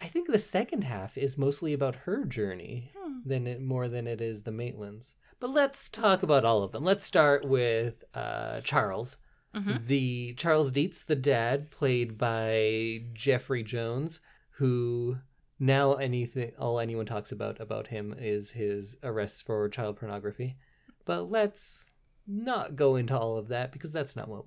[0.00, 3.18] I think the second half is mostly about her journey Hmm.
[3.28, 5.14] than it more than it is the Maitlands.
[5.40, 6.84] But let's talk about all of them.
[6.84, 9.16] Let's start with uh, Charles.
[9.54, 9.86] Mhm.
[9.86, 14.20] The Charles Deetz, the dad, played by Jeffrey Jones,
[14.52, 15.18] who
[15.58, 20.56] now anything all anyone talks about about him is his arrests for child pornography.
[21.04, 21.86] But let's
[22.30, 24.44] not go into all of that because that's not what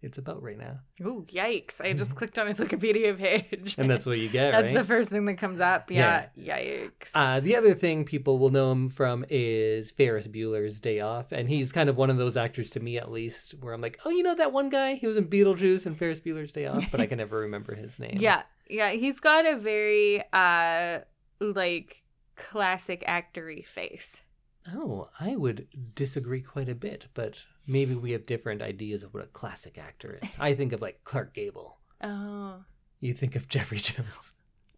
[0.00, 0.78] it's about right now.
[1.04, 1.78] Oh, yikes!
[1.80, 4.74] I just clicked on his Wikipedia page, And that's what you get, that's right?
[4.74, 5.90] the first thing that comes up.
[5.90, 7.10] Yeah, yikes.
[7.14, 11.50] Uh, the other thing people will know him from is Ferris Bueller's Day Off, and
[11.50, 14.10] he's kind of one of those actors to me, at least, where I'm like, oh,
[14.10, 14.94] you know that one guy?
[14.94, 17.98] He was in Beetlejuice and Ferris Bueller's Day Off, but I can never remember his
[17.98, 18.16] name.
[18.18, 18.92] yeah, yeah.
[18.92, 21.00] He's got a very uh
[21.40, 22.02] like
[22.36, 24.22] classic actory face.
[24.74, 29.24] Oh, I would disagree quite a bit, but maybe we have different ideas of what
[29.24, 30.36] a classic actor is.
[30.38, 31.78] I think of like Clark Gable.
[32.02, 32.64] Oh.
[33.00, 34.32] You think of Jeffrey Jones.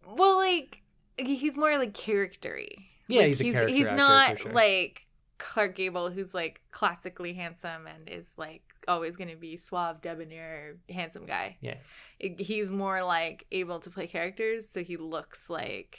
[0.05, 0.81] Well, like
[1.17, 2.75] he's more like charactery.
[3.07, 4.51] Yeah, Like, he's a character He's actor, not sure.
[4.53, 10.01] like Clark Gable, who's like classically handsome and is like always going to be suave,
[10.01, 11.57] debonair, handsome guy.
[11.61, 11.75] Yeah.
[12.19, 15.97] It- he's more like able to play characters, so he looks like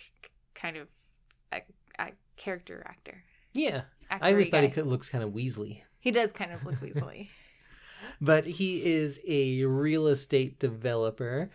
[0.54, 0.88] kind of
[1.52, 1.60] a,
[1.98, 3.24] a character actor.
[3.54, 3.82] Yeah.
[4.10, 4.74] I always thought he guy.
[4.74, 5.82] could, looks kind of Weasley.
[6.00, 7.28] He does kind of look weaselly.
[8.20, 11.50] But he is a real estate developer.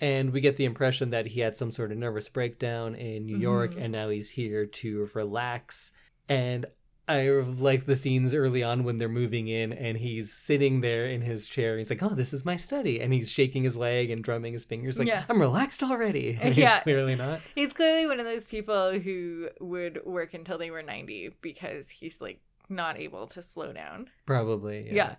[0.00, 3.36] And we get the impression that he had some sort of nervous breakdown in New
[3.38, 3.82] York Mhm.
[3.82, 5.92] and now he's here to relax.
[6.28, 6.66] And
[7.08, 11.20] I like the scenes early on when they're moving in and he's sitting there in
[11.20, 11.78] his chair.
[11.78, 13.00] He's like, Oh, this is my study.
[13.00, 15.22] And he's shaking his leg and drumming his fingers, like, Yeah.
[15.28, 16.36] I'm relaxed already.
[16.42, 16.74] And Yeah.
[16.74, 17.40] He's clearly not.
[17.54, 22.20] He's clearly one of those people who would work until they were 90 because he's
[22.20, 24.10] like not able to slow down.
[24.26, 24.88] Probably.
[24.92, 25.16] Yeah.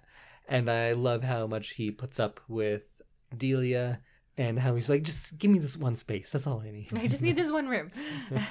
[0.50, 2.84] And I love how much he puts up with
[3.36, 4.02] Delia
[4.38, 6.32] and how he's like, just give me this one space.
[6.32, 6.94] That's all I need.
[6.94, 7.92] I just need this one room.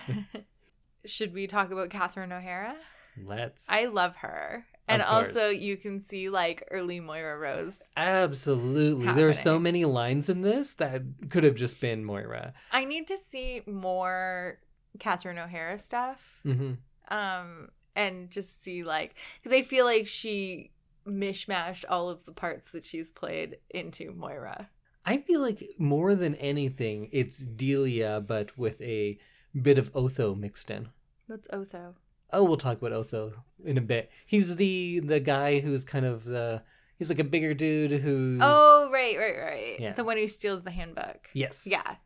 [1.06, 2.76] Should we talk about Catherine O'Hara?
[3.24, 3.64] Let's.
[3.68, 4.66] I love her.
[4.88, 7.82] And also, you can see like early Moira Rose.
[7.96, 9.12] Absolutely.
[9.12, 12.54] There are so many lines in this that could have just been Moira.
[12.70, 14.58] I need to see more
[15.00, 16.20] Catherine O'Hara stuff.
[16.44, 16.74] hmm
[17.08, 20.70] Um, and just see like, because I feel like she
[21.06, 24.70] mishmashed all of the parts that she's played into Moira.
[25.04, 29.18] I feel like more than anything, it's Delia, but with a
[29.60, 30.88] bit of Otho mixed in.
[31.28, 31.94] That's Otho.
[32.36, 33.32] Oh, we'll talk about Otho
[33.64, 34.10] in a bit.
[34.26, 36.62] He's the the guy who's kind of the
[36.98, 39.80] he's like a bigger dude who's Oh, right, right, right.
[39.80, 39.94] Yeah.
[39.94, 41.28] The one who steals the handbook.
[41.32, 41.96] yes Yeah.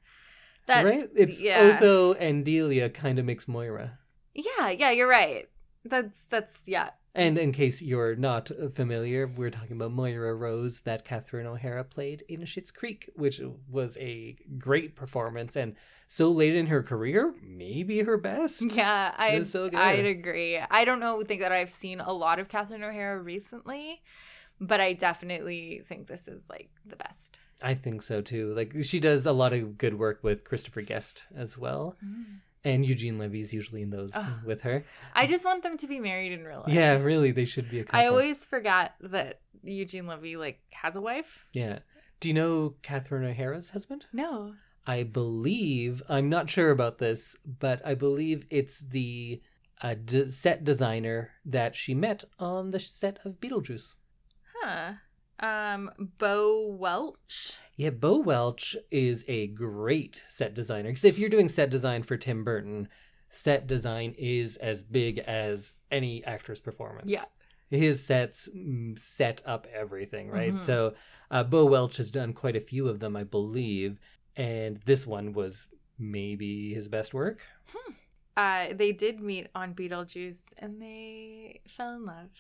[0.67, 1.09] That right.
[1.17, 1.79] It's yeah.
[1.79, 3.99] Otho and Delia kind of makes Moira.
[4.35, 5.49] Yeah, yeah, you're right.
[5.85, 6.91] That's that's yeah.
[7.15, 12.25] And in case you're not familiar, we're talking about Moira Rose that Catherine O'Hara played
[12.29, 15.75] in Schitt's Creek, which was a great performance and
[16.07, 18.63] so late in her career, maybe her best.
[18.63, 19.79] Yeah, I so good.
[19.79, 20.59] I'd agree.
[20.59, 24.03] I don't know think that I've seen a lot of Catherine O'Hara recently,
[24.61, 27.39] but I definitely think this is like the best.
[27.63, 28.55] I think so too.
[28.55, 32.41] Like she does a lot of good work with Christopher Guest as well, mm.
[32.65, 34.27] And Eugene Levy's usually in those Ugh.
[34.45, 34.85] with her.
[35.15, 36.73] I just want them to be married in real life.
[36.73, 38.01] Yeah, really, they should be a couple.
[38.01, 41.45] I always forget that Eugene Levy like has a wife.
[41.53, 41.81] yeah.
[42.21, 44.05] Do you know Catherine O'Hara's husband?
[44.13, 44.53] No.
[44.87, 49.41] I believe I'm not sure about this, but I believe it's the
[49.81, 53.95] uh, d- set designer that she met on the set of Beetlejuice.
[54.63, 54.93] Huh.
[55.41, 57.57] Um Bo Welch.
[57.77, 60.91] Yeah, Bo Welch is a great set designer.
[60.91, 62.89] Because if you're doing set design for Tim Burton,
[63.29, 67.11] set design is as big as any actor's performance.
[67.11, 67.25] Yeah.
[67.71, 70.55] His sets mm, set up everything, right?
[70.55, 70.61] Mhm.
[70.61, 70.95] So
[71.31, 73.99] uh, Bo Welch has done quite a few of them, I believe.
[74.37, 77.41] And this one was maybe his best work.
[78.37, 82.31] Uh they did meet on Beetlejuice and they fell in love.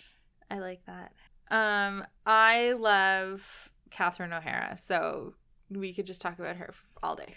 [0.51, 1.13] I like that.
[1.51, 5.35] Um I love Catherine O'Hara, so
[5.71, 7.35] we could just talk about her all day.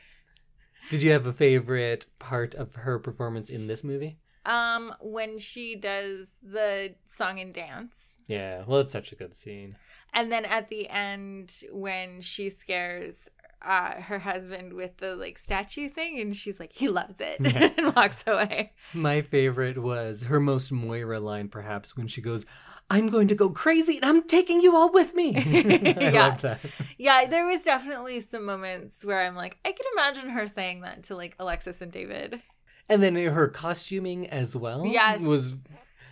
[0.89, 4.17] Did you have a favorite part of her performance in this movie?
[4.45, 8.17] Um when she does the song and dance.
[8.27, 9.77] Yeah, well, it's such a good scene.
[10.13, 13.27] And then at the end, when she scares
[13.63, 17.69] uh, her husband with the like statue thing, and she's like, he loves it, Yeah.
[17.77, 18.73] and walks away.
[18.93, 22.45] My favorite was her most Moira line, perhaps, when she goes,
[22.89, 25.33] I'm going to go crazy and I'm taking you all with me.
[25.37, 26.27] I Yeah.
[26.27, 26.59] love that.
[26.97, 31.03] Yeah, there was definitely some moments where I'm like, I can imagine her saying that
[31.05, 32.41] to like Alexis and David.
[32.89, 35.21] And then her costuming as well Yes.
[35.21, 35.55] was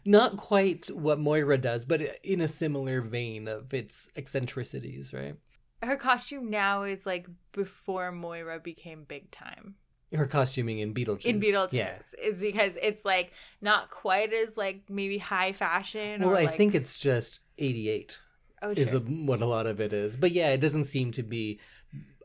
[0.06, 5.36] not quite what Moira does, but in a similar vein of its eccentricities, right?
[5.84, 9.76] Her costume now is like before Moira became big time
[10.14, 11.26] Her costuming in Beetlejuice.
[11.26, 12.00] in Beetlejuice Yeah.
[12.22, 16.22] is because it's like not quite as like maybe high fashion.
[16.22, 18.20] Well, I like, think it's just 88
[18.62, 18.98] oh, is sure.
[18.98, 20.18] a, what a lot of it is.
[20.18, 21.60] But yeah, it doesn't seem to be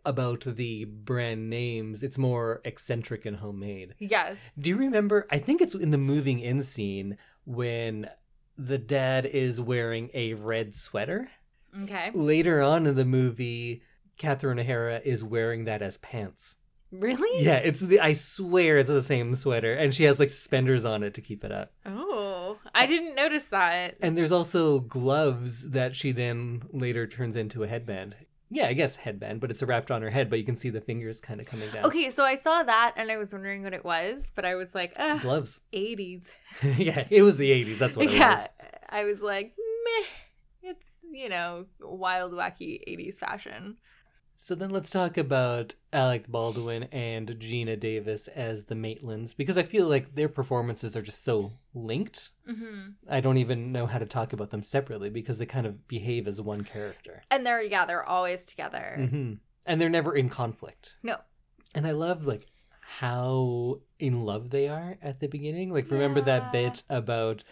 [0.04, 2.02] about the brand names.
[2.02, 3.94] It's more eccentric and homemade.
[3.98, 4.36] yes.
[4.58, 5.26] Do you remember?
[5.30, 8.08] I think it's in the moving in scene when
[8.58, 11.30] the dad is wearing a red sweater.
[11.82, 12.10] Okay.
[12.14, 13.82] Later on in the movie,
[14.16, 16.56] Catherine O'Hara is wearing that as pants.
[16.92, 17.44] Really?
[17.44, 18.00] Yeah, it's the.
[18.00, 21.44] I swear it's the same sweater, and she has like suspenders on it to keep
[21.44, 21.72] it up.
[21.84, 23.96] Oh, I didn't notice that.
[24.00, 28.14] And there's also gloves that she then later turns into a headband.
[28.50, 30.80] yeah, I guess headband, but it's wrapped on her head, but you can see the
[30.80, 31.84] fingers kind of coming down.
[31.84, 34.72] Okay, so I saw that and I was wondering what it was, but I was
[34.74, 35.58] like, Ugh, Gloves.
[35.74, 36.26] 80s.
[36.78, 37.78] yeah, it was the 80s.
[37.78, 38.48] That's what it yeah, was.
[38.88, 39.52] I was like,
[39.84, 40.06] meh.
[40.70, 43.76] It's, you know, wild, wacky 80s fashion.
[44.38, 49.62] So then let's talk about Alec Baldwin and Geena Davis as the Maitlands because I
[49.62, 52.30] feel like their performances are just so linked.
[52.46, 55.88] hmm I don't even know how to talk about them separately because they kind of
[55.88, 57.22] behave as one character.
[57.30, 59.08] And they're, yeah, they're always together.
[59.10, 59.32] hmm
[59.66, 60.96] And they're never in conflict.
[61.02, 61.16] No.
[61.74, 62.46] And I love like
[62.80, 65.72] how in love they are at the beginning.
[65.72, 67.42] Like remember that bit about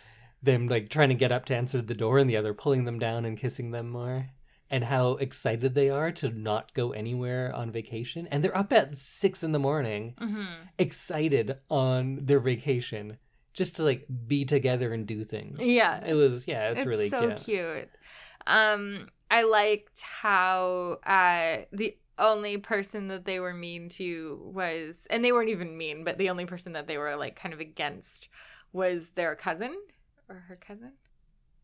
[0.42, 2.98] them like trying to get up to answer the door and the other pulling them
[2.98, 4.28] down and kissing them more?
[4.74, 8.26] And how excited they are to not go anywhere on vacation.
[8.26, 10.46] And they're up at six in the morning, hmm
[10.78, 13.18] excited on their vacation,
[13.52, 15.60] just to like be together and do things.
[15.60, 16.04] Yeah.
[16.04, 17.44] It was yeah, it's, really so cute.
[17.44, 17.90] cute.
[18.48, 25.24] Um, I liked how uh the only person that they were mean to was, and
[25.24, 28.28] they weren't even mean, but the only person that they were like kind of against
[28.72, 29.72] was their cousin
[30.28, 30.92] or her cousin.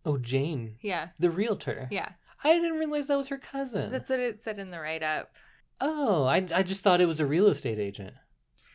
[0.04, 1.88] Oh, Jane, Yeah, the realtor.
[1.90, 2.10] yeah.
[2.44, 3.90] I didn't realize that was her cousin.
[3.92, 5.34] That's what it said in the write up.
[5.80, 8.14] Oh, I, I just thought it was a real estate agent.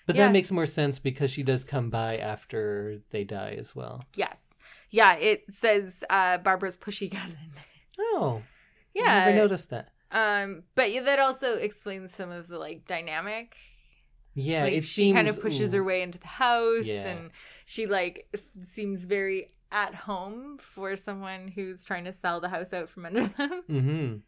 [0.08, 0.26] But Yeah.
[0.28, 4.04] that makes more sense because she does come by after they die as well.
[4.16, 4.54] Yes,
[4.92, 5.16] yeah.
[5.16, 7.52] It says uh Barbara's pushy cousin.
[8.00, 9.26] Oh, I Yeah.
[9.26, 9.90] never noticed that.
[10.12, 13.56] Um, but yeah, that also explains some of the like dynamic
[14.36, 17.08] Yeah, like she seems kind of pushes her way into the house Yeah.
[17.08, 17.32] and
[17.66, 19.50] she like f- seems very
[19.84, 24.22] at home for someone who's trying to sell the house out from under them Mhm.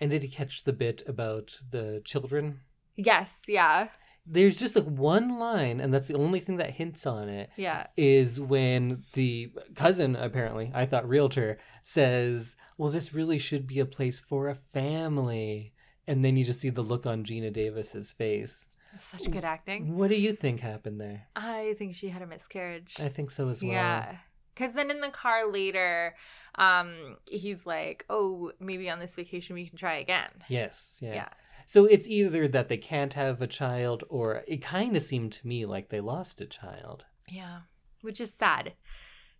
[0.00, 2.60] And did you catch the bit about the children?
[2.96, 3.88] yes yeah
[4.24, 7.50] There's just like one line, and that's the only thing that hints on it.
[7.56, 13.80] yeah Is when the cousin, apparently, I thought realtor, says, Well, this really should be
[13.80, 15.72] a place for a family.
[16.06, 18.66] And then you just see the look on Geena Davis's face.
[18.96, 21.20] such good acting What do you think happened there?
[21.36, 23.72] i think she had a miscarriage I think so as well.
[23.72, 24.16] yeah
[24.54, 26.14] because then in the car later
[26.56, 30.98] um he's like oh maybe on this vacation we can try again Yes.
[31.00, 31.14] Yeah.
[31.14, 31.28] yeah
[31.66, 35.46] So it's either that they can't have a child, or it kind of seemed to
[35.46, 37.04] me like they lost a child.
[37.28, 37.60] yeah
[38.02, 38.72] which is sad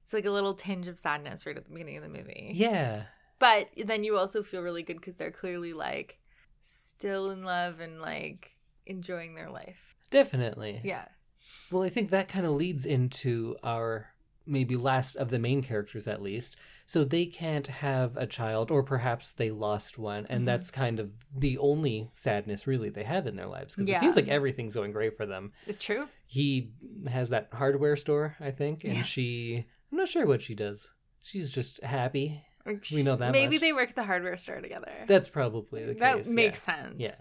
[0.03, 3.05] it's like a little tinge of sadness right at the beginning of the movie Yeah.
[3.39, 6.21] But then you also feel really good because they're clearly like
[6.63, 8.53] still in love and like
[8.87, 9.97] enjoying their life.
[10.11, 10.81] Definitely.
[10.85, 11.07] Yeah.
[11.71, 14.12] Well, I think that kind of leads into our
[14.47, 16.57] maybe last of the main characters, at least.
[16.87, 20.47] So they can't have a child, or perhaps they lost one, and Mhm.
[20.47, 23.97] that's kind of the only sadness really they have in their lives because Yeah.
[23.97, 25.53] it seems like everything's going great for them.
[25.67, 26.09] It's true.
[26.27, 26.73] He
[27.09, 29.03] has that hardware store, I think, and Yeah.
[29.03, 29.65] she.
[29.91, 30.89] I'm not sure what she does.
[31.23, 32.45] She's just happy.
[32.93, 33.61] We know that Maybe much.
[33.61, 35.05] they work at the hardware store together.
[35.09, 36.29] That's probably the that case.
[36.29, 36.83] makes yeah.
[36.83, 36.97] sense.
[36.99, 37.15] Yeah.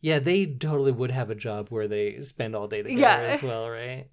[0.00, 3.68] Yeah, they totally would have a job where they spend all day together as well,
[3.70, 4.08] right?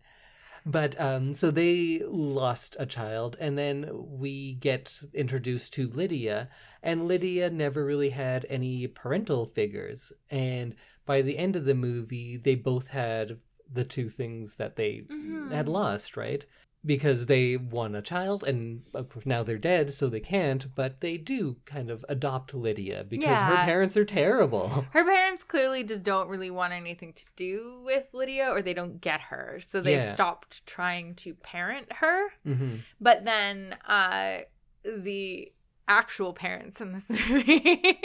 [0.66, 6.50] But um so they lost a child and then we get introduced to Lydia
[6.82, 12.38] and Lydia never really had any parental figures and by the end of the movie
[12.38, 13.38] they both had
[13.72, 15.52] the two things that they Mhm.
[15.52, 16.46] had lost, right?
[16.86, 21.00] Because they won a child and of course now they're dead so they can't, but
[21.00, 24.68] they do kind of adopt Lydia because her parents are terrible.
[24.92, 29.00] Her parents clearly just don't really want anything to do with Lydia or they don't
[29.00, 29.60] get her.
[29.66, 30.12] So they've Yeah.
[30.12, 32.30] stopped trying to parent her.
[32.44, 34.40] hmm But then uh
[34.84, 35.52] the
[35.88, 38.00] actual parents in this movie,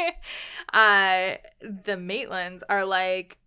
[0.72, 3.38] uh the Maitlands are like,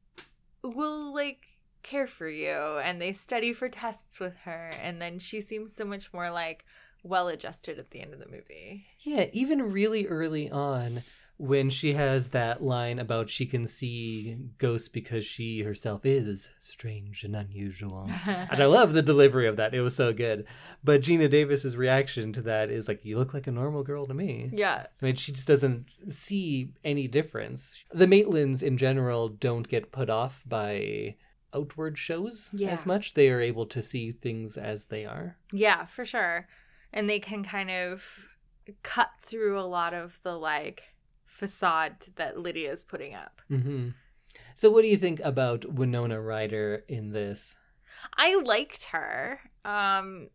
[0.61, 1.47] we'll like
[1.83, 5.85] care for you and they study for tests with her and then she seems so
[5.85, 6.65] much more like
[7.03, 8.85] well adjusted at the end of the movie.
[8.99, 11.03] Yeah, even really early on,
[11.41, 17.23] when she has that line about she can see ghosts because she herself is strange
[17.23, 18.07] and unusual.
[18.27, 19.73] and I love the delivery of that.
[19.73, 20.45] It was so good.
[20.83, 24.13] But Geena Davis's reaction to that is like, "You look like a normal girl to
[24.13, 24.85] me." yeah.
[25.01, 27.85] I mean, she just doesn't see any difference.
[27.91, 31.15] The Maitlands in general don't get put off by
[31.53, 32.69] outward shows Yeah.
[32.71, 33.13] as much.
[33.13, 35.37] They are able to see things as they are.
[35.51, 36.47] Yeah, for sure.
[36.93, 38.03] And they can kind of
[38.83, 40.83] cut through a lot of the like
[41.25, 43.41] facade that Lydia's putting up.
[43.47, 43.89] hmm
[44.55, 47.55] So, what do you think about Winona Ryder in this?
[48.17, 49.39] I liked her.
[49.65, 50.29] Um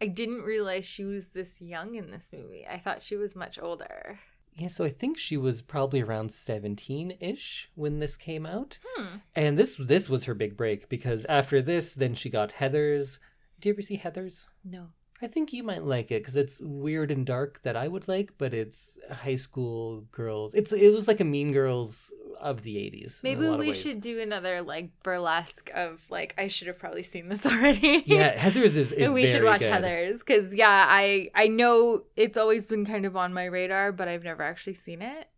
[0.00, 2.66] I didn't realize she was this young in this movie.
[2.68, 4.18] I thought she was much older.
[4.54, 8.78] Yeah, so I think she was probably around 17-ish when this came out.
[8.84, 9.16] Hmm.
[9.34, 13.18] And this this was her big break because after this then she got Heathers.
[13.60, 14.44] Do you ever see Heathers?
[14.64, 14.88] No.
[15.22, 18.32] I think you might like it because it's weird and dark that I would like,
[18.38, 20.54] but it's high school girls.
[20.54, 23.20] It's it was like a Mean Girls of the eighties.
[23.22, 27.46] Maybe we should do another like burlesque of like I should have probably seen this
[27.52, 28.02] already.
[28.06, 28.90] Yeah, Heather's is.
[28.92, 29.70] is we should watch good.
[29.70, 34.08] Heather's because yeah, I I know it's always been kind of on my radar, but
[34.08, 35.28] I've never actually seen it.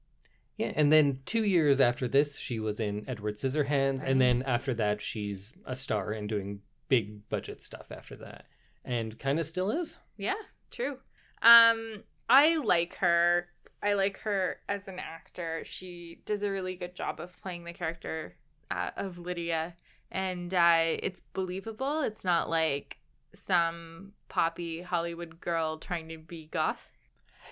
[0.57, 4.11] Yeah, and then two years after this, she was in Edward Scissorhands, Right.
[4.12, 8.47] and then after that, she's a star and doing big budget stuff after that,
[8.85, 9.99] and kind of still is.
[10.16, 10.35] Yeah,
[10.70, 10.99] true.
[11.43, 13.49] Um, I like her.
[13.82, 15.62] I like her as an actor.
[15.64, 18.37] She does a really good job of playing the character
[18.70, 19.74] uh, of Lydia,
[20.11, 22.03] and uh, it's believable.
[22.03, 22.99] It's not like
[23.35, 26.91] some poppy Hollywood girl trying to be goth.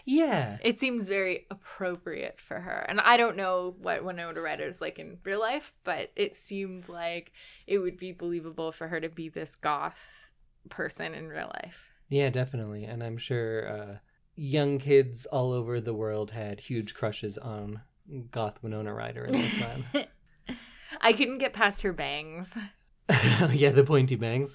[0.04, 2.86] Yeah, It seems very appropriate for her.
[2.88, 6.88] And I don't know what Winona Ryder is like in real life, but it seemed
[6.88, 7.32] like
[7.66, 10.21] it would be believable for her to be this goth
[10.68, 11.88] person in real life.
[12.08, 13.96] yeah, definitely, and I'm sure uh,
[14.34, 17.80] young kids all over the world had huge crushes on
[18.30, 20.06] Goth Winona Ryder in this one.
[21.00, 22.56] I couldn't get past her bangs.
[23.50, 24.54] yeah, the pointy bangs.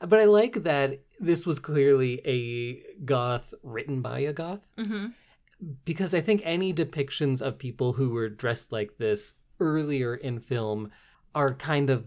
[0.00, 4.68] But I like that this was clearly a goth written by a goth.
[4.78, 5.06] hmm
[5.86, 10.90] because I think any depictions of people who were dressed like this earlier in film
[11.34, 12.06] are kind of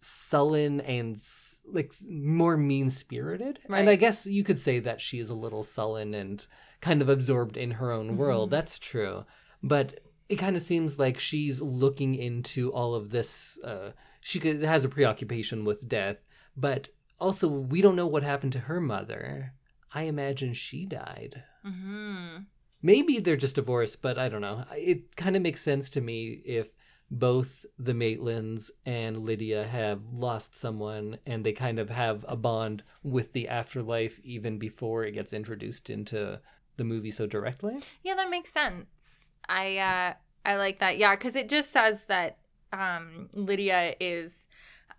[0.00, 1.18] sullen and
[1.66, 3.58] like more mean spirited.
[3.68, 6.46] And I guess you could say that she is a little sullen and
[6.80, 8.48] kind of absorbed in her own world.
[8.48, 8.52] Mhm.
[8.52, 9.24] That's true.
[9.62, 13.58] But it kind of seems like she's looking into all of this.
[13.64, 16.18] Uh, she could, has a preoccupation with death,
[16.56, 16.88] but
[17.20, 19.52] also we don't know what happened to her mother.
[19.92, 21.42] I imagine she died.
[21.62, 22.38] hmm
[22.82, 24.64] Maybe they're just divorced, but I don't know.
[24.76, 26.73] It kind of makes sense to me if
[27.10, 32.82] both the Maitlands and Lydia have lost someone and they kind of have a bond
[33.02, 36.40] with the afterlife even before it gets introduced into
[36.76, 37.80] the movie so directly.
[38.02, 39.28] Yeah, that makes sense.
[39.48, 40.98] I uh I like that.
[40.98, 42.38] Yeah, cuz it just says that
[42.72, 44.48] um Lydia is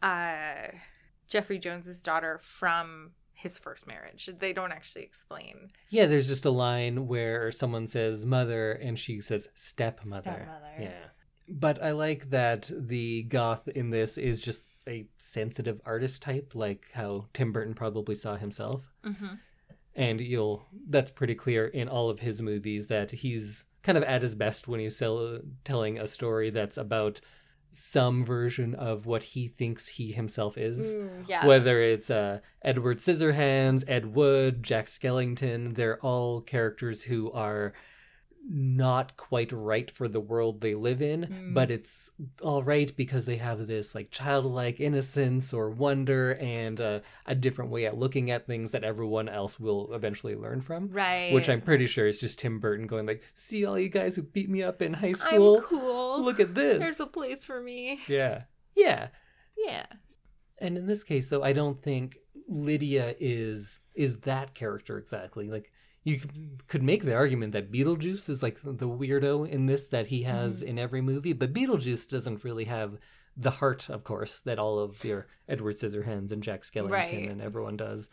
[0.02, 0.68] uh
[1.28, 4.30] Jeffrey Jones's daughter from his first marriage.
[4.40, 5.72] They don't actually explain.
[5.90, 10.22] Yeah, there's just a line where someone says mother and she says stepmother.
[10.22, 10.76] Stepmother.
[10.80, 11.06] Yeah.
[11.48, 16.90] But I like that the goth in this is just a sensitive artist type, like
[16.94, 18.82] how Tim Burton probably saw himself.
[19.06, 19.40] Mhm.
[19.98, 24.22] and you'll that's pretty clear in all of his movies that he's kind of at
[24.22, 27.22] his best when he's sell, telling a story that's about
[27.72, 31.46] some version of what he thinks he himself is Mm, yeah.
[31.46, 37.72] whether it's uh, edward scissorhands ed wood jack skellington they're all characters who are
[38.48, 41.54] not quite right for the world they live in Mm.
[41.56, 42.12] but it's
[42.44, 47.72] all right because they have this like childlike innocence or wonder and uh, a different
[47.72, 51.34] way at looking at things that everyone else will eventually learn from right.
[51.34, 54.22] which i'm pretty sure is just tim burton going like see all you guys who
[54.22, 55.58] beat me up in high school?
[55.58, 56.24] I'm cool.
[56.24, 58.00] look at this There's a place for me.
[58.08, 58.44] yeah
[58.76, 59.08] yeah
[59.58, 59.86] Yeah.
[60.60, 62.18] and in this case though i don't think
[62.48, 65.72] lydia is is that character exactly like
[66.06, 66.20] you
[66.68, 70.60] could- make the argument that beetlejuice is like the weirdo in this that he has
[70.60, 70.70] mm-hmm.
[70.70, 72.98] in every movie but beetlejuice doesn't really have
[73.36, 77.30] the heart of course that all of your edward scissorhands and jack skellington Right.
[77.30, 78.10] and everyone does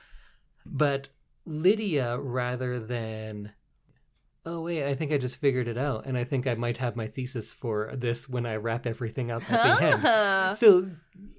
[0.66, 1.10] but
[1.44, 3.52] lydia rather than
[4.44, 6.96] oh wait i think i just figured it out and i think i might have
[6.96, 10.90] my thesis for this when i wrap everything up at the end so,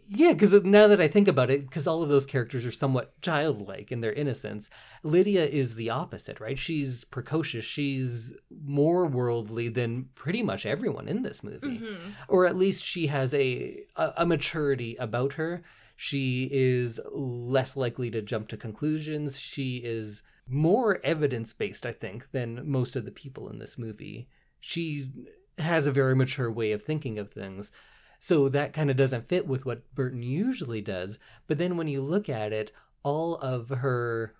[0.09, 3.19] yeah, because now that I think about it, because all of those characters are somewhat
[3.21, 4.69] childlike in their innocence,
[5.01, 6.59] Lydia is the opposite, right?
[6.59, 7.65] She's precocious.
[7.65, 8.33] She's
[8.63, 11.95] more worldly than pretty much everyone in this movie, Mhm.
[12.27, 15.63] or at least she has a, a a maturity about her.
[15.95, 19.39] She is less likely to jump to conclusions.
[19.39, 24.27] She is more evidence based, I think, than most of the people in this movie.
[24.59, 25.11] She
[25.57, 27.71] has a very mature way of thinking of things.
[28.19, 31.19] So that kind of doesn't fit with what Burton usually does.
[31.47, 32.71] But then when you look at it,
[33.03, 34.33] all of her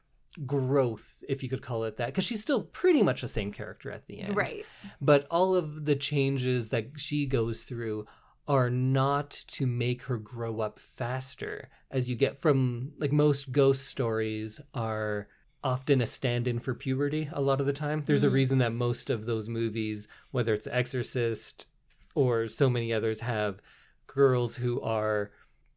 [0.45, 3.91] growth, if you could call it that, because she's still pretty much the same character
[3.91, 4.35] at the end.
[4.35, 4.65] Right.
[5.01, 8.05] But all of the changes that she goes through
[8.47, 13.87] are not to make her grow up faster, as you get from like most ghost
[13.87, 15.27] stories are
[15.63, 18.03] often a stand-in for puberty a lot of the time.
[18.05, 18.33] There's a Mhm.
[18.33, 21.67] reason that most of those movies, whether it's Exorcist
[22.15, 23.61] or so many others, have
[24.07, 25.31] girls who are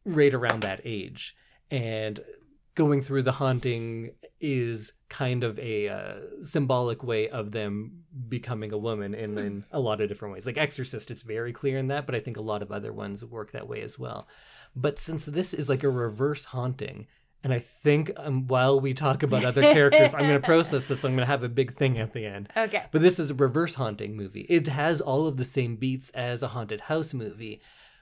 [0.05, 1.35] right around that age.
[1.71, 2.23] And
[2.75, 8.77] going through the haunting is kind of a uh, symbolic way of them becoming a
[8.77, 10.45] woman in, in a lot of different ways.
[10.45, 13.25] Like Exorcist, it's very clear in that, but I think a lot of other ones
[13.25, 14.27] work that way as well.
[14.75, 17.07] But since this is like a reverse haunting,
[17.43, 21.01] And I think um, while we talk about other characters, I'm going to process this.
[21.01, 22.49] So I'm going to have a big thing at the end.
[22.57, 22.83] Okay.
[22.91, 24.45] But this is a reverse haunting movie.
[24.49, 27.61] It has all of the same beats as a haunted house movie,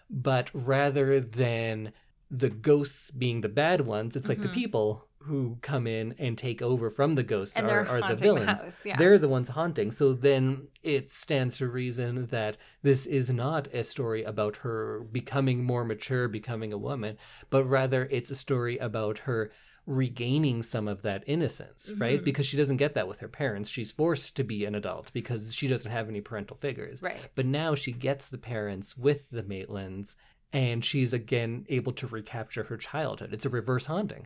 [0.10, 1.92] but rather than
[2.32, 4.54] the ghosts being the bad ones, it's like the Mhm.
[4.54, 8.16] people who come in and take over from the ghosts And are, they're the haunting
[8.18, 8.60] the villains.
[8.62, 8.98] house, yeah.
[8.98, 9.92] They're the ones haunting.
[9.92, 15.64] So then it stands to reason that this is not a story about her becoming
[15.64, 17.18] more mature, becoming a woman,
[17.50, 19.52] but rather it's a story about her
[19.88, 22.20] regaining some of that innocence, right?
[22.22, 22.26] Mhm.
[22.26, 23.70] Because she doesn't get that with her parents.
[23.70, 27.04] She's forced to be an adult because she doesn't have any parental figures.
[27.04, 27.18] Right.
[27.36, 30.16] But now she gets the parents with the Maitlands
[30.52, 33.32] and she's again able to recapture her childhood.
[33.34, 34.26] It's a reverse haunting.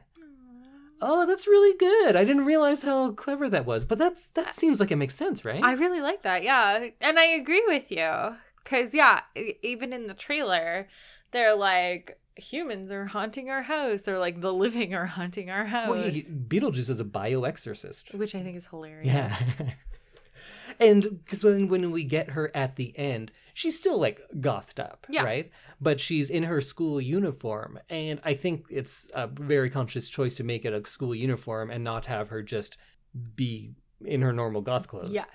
[1.02, 2.16] Oh, that's really good.
[2.16, 3.86] I didn't realize how clever that was.
[3.86, 5.64] But that's that seems like it makes sense, right?
[5.64, 6.44] I really like that.
[6.44, 6.88] Yeah.
[7.00, 8.36] And I agree with you.
[8.66, 9.22] Cuz yeah,
[9.64, 10.88] even in the trailer,
[11.32, 15.90] they're like humans are haunting our house or like the living are haunting our house,
[15.90, 18.14] well, Beetlejuice is a bioexorcist.
[18.16, 19.08] which I think is hilarious.
[19.08, 19.38] Yeah.
[20.80, 25.06] and because when, when we get her at the end, she's still like gothed up,
[25.10, 25.24] Yeah.
[25.24, 25.52] right?
[25.82, 27.80] But she's in her school uniform.
[27.90, 31.84] And I think it's a very conscious choice to make it a school uniform and
[31.84, 32.78] not have her just
[33.36, 33.72] be
[34.06, 35.12] in her normal goth clothes.
[35.12, 35.28] Yes.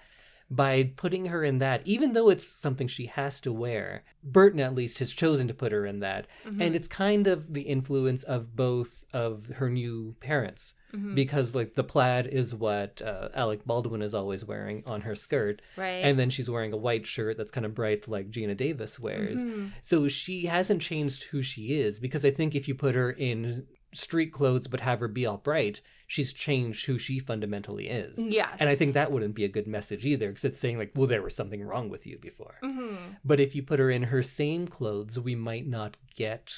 [0.50, 4.74] By putting her in that, even though it's something she has to wear, Burton at
[4.74, 6.26] least has chosen to put her in that.
[6.46, 6.60] Mhm.
[6.60, 11.14] And it's kind of the influence of both of her new parents Mhm.
[11.14, 15.60] because like the plaid is what uh, Alec Baldwin is always wearing on her skirt,
[15.76, 16.04] right.
[16.04, 19.42] and then she's wearing a white shirt that's kind of bright like Geena Davis wears.
[19.42, 19.70] Mhm.
[19.82, 23.66] So she hasn't changed who she is because I think if you put her in
[23.92, 28.18] street clothes but have her be all bright, she's changed who she fundamentally is.
[28.18, 28.56] Yes.
[28.58, 31.06] And I think that wouldn't be a good message either because it's saying like, well,
[31.06, 32.56] there was something wrong with you before.
[32.62, 32.96] Mhm.
[33.24, 36.52] But if you put her in her same clothes, we might not get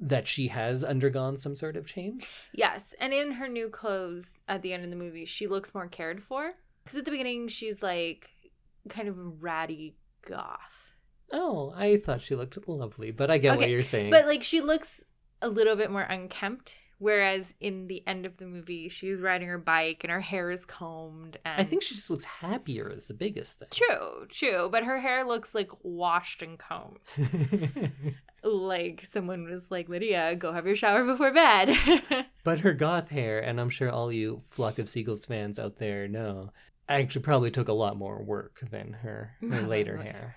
[0.00, 2.26] that she has undergone some sort of change.
[2.52, 5.88] Yes, and in her new clothes at the end of the movie, she looks more
[5.88, 6.52] cared for.
[6.84, 8.30] Because at the beginning, she's like
[8.88, 9.96] kind of ratty
[10.26, 10.94] goth.
[11.32, 14.10] Oh, I thought she looked lovely, but I get what you're saying.
[14.10, 15.04] But like she looks
[15.42, 16.78] a little bit more unkempt.
[17.00, 20.64] Whereas in the end of the movie, she's riding her bike and her hair is
[20.64, 21.36] combed.
[21.44, 23.68] And I think she just looks happier is the biggest thing.
[23.70, 24.68] true, true.
[24.70, 26.98] But her hair looks like washed and combed.
[28.42, 31.76] Like someone was like, Lydia, go have your shower before bed.
[32.44, 36.06] but her goth hair, and I'm sure all you Flock of Seagulls fans out there
[36.08, 36.52] know,
[36.88, 40.36] actually probably took a lot more work than her, her later hair.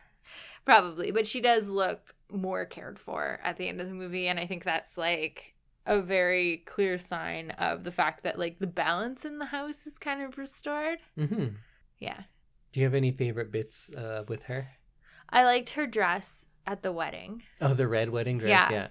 [0.66, 4.40] Probably, but she does look more cared for at the end of the movie, and
[4.40, 9.26] I think that's like a very clear sign of the fact that like the balance
[9.26, 11.00] in the house is kind of restored.
[11.18, 11.48] hmm
[12.00, 12.22] Yeah,
[12.72, 14.68] Do you have any favorite bits uh, with her?
[15.30, 17.44] I liked her dress at the wedding.
[17.62, 18.68] Oh, the red wedding dress.
[18.72, 18.88] Yeah.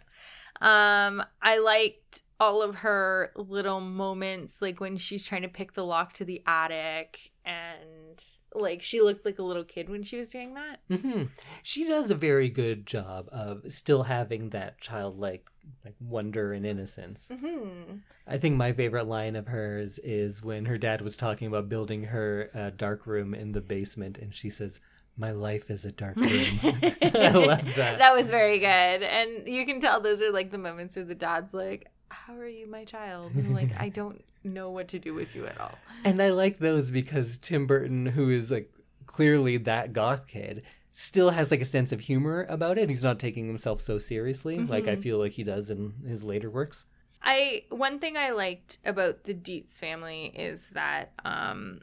[0.60, 1.06] Yeah.
[1.08, 5.84] Um, I liked all of her little moments, like when she's trying to pick the
[5.84, 10.30] lock to the attic, and like she looked like a little kid when she was
[10.30, 10.80] doing that.
[10.90, 11.24] hmm
[11.62, 15.50] She does a very good job of still having that childlike
[15.84, 17.30] like wonder and innocence.
[17.32, 21.68] hmm I think my favorite line of hers is when her dad was talking about
[21.68, 24.78] building her uh, dark room in the basement, and she says,
[25.20, 27.98] "My life is a dark room." I love that.
[27.98, 28.66] That was very good.
[29.02, 32.46] And you can tell those are like the moments where the dad's like, How are
[32.48, 33.34] you, my child?
[33.36, 35.78] And I'm like, I don't know what to do with you at all.
[36.04, 38.72] And I like those because Tim Burton, who is like
[39.06, 40.62] clearly that goth kid,
[40.94, 42.88] still has like a sense of humor about it.
[42.88, 45.02] He's not taking himself so seriously, like I Mhm.
[45.02, 46.86] feel like he does in his later works.
[47.22, 51.80] I one thing I liked about the Deetz family is that um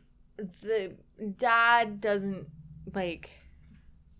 [0.64, 0.96] the
[1.38, 2.48] dad doesn't
[2.94, 3.30] like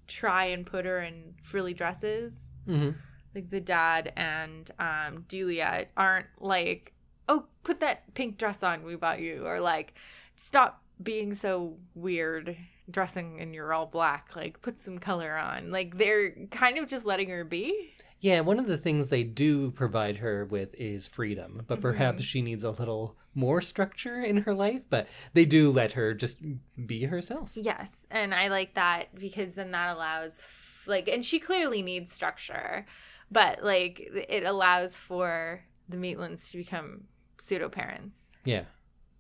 [0.08, 2.52] try and put her in frilly dresses.
[2.66, 2.92] hmm
[3.36, 6.94] Like the dad and um Delia aren't like,
[7.28, 9.94] "Oh, put that pink dress on we bought you," or like,
[10.36, 12.58] "Stop being so weird
[12.90, 14.36] dressing and you're all black.
[14.36, 17.92] Like, put some color on." Like they're kind of just letting her be.
[18.20, 22.26] Yeah, one of the things they do provide her with is freedom, but perhaps Mhm.
[22.26, 24.84] she needs a little more structure in her life.
[24.90, 26.40] But they do let her just
[26.86, 27.52] be herself.
[27.54, 32.12] Yes, and I like that because then that allows f- like and she clearly needs
[32.12, 32.86] structure,
[33.32, 37.06] but like it allows for the Maitlands to become
[37.38, 38.24] pseudo parents.
[38.44, 38.64] Yeah.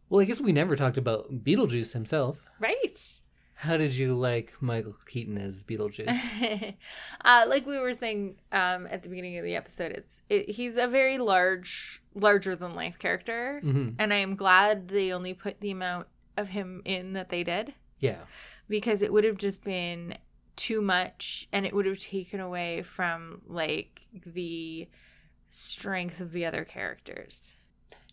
[0.10, 2.42] Well, I guess we never talked about Beetlejuice himself.
[2.60, 3.20] Right.
[3.62, 6.76] How did you like Michael Keaton as Beetlejuice?
[7.26, 10.78] uh, like we were saying um, at the beginning of the episode, it's it, he's
[10.78, 15.60] a very large, larger than life character, hmm and I am glad they only put
[15.60, 18.20] the amount of him in that they did Yeah.
[18.70, 20.18] because it would have just been
[20.56, 24.88] too much, and it would have taken away from like the
[25.50, 27.54] strength of the other characters.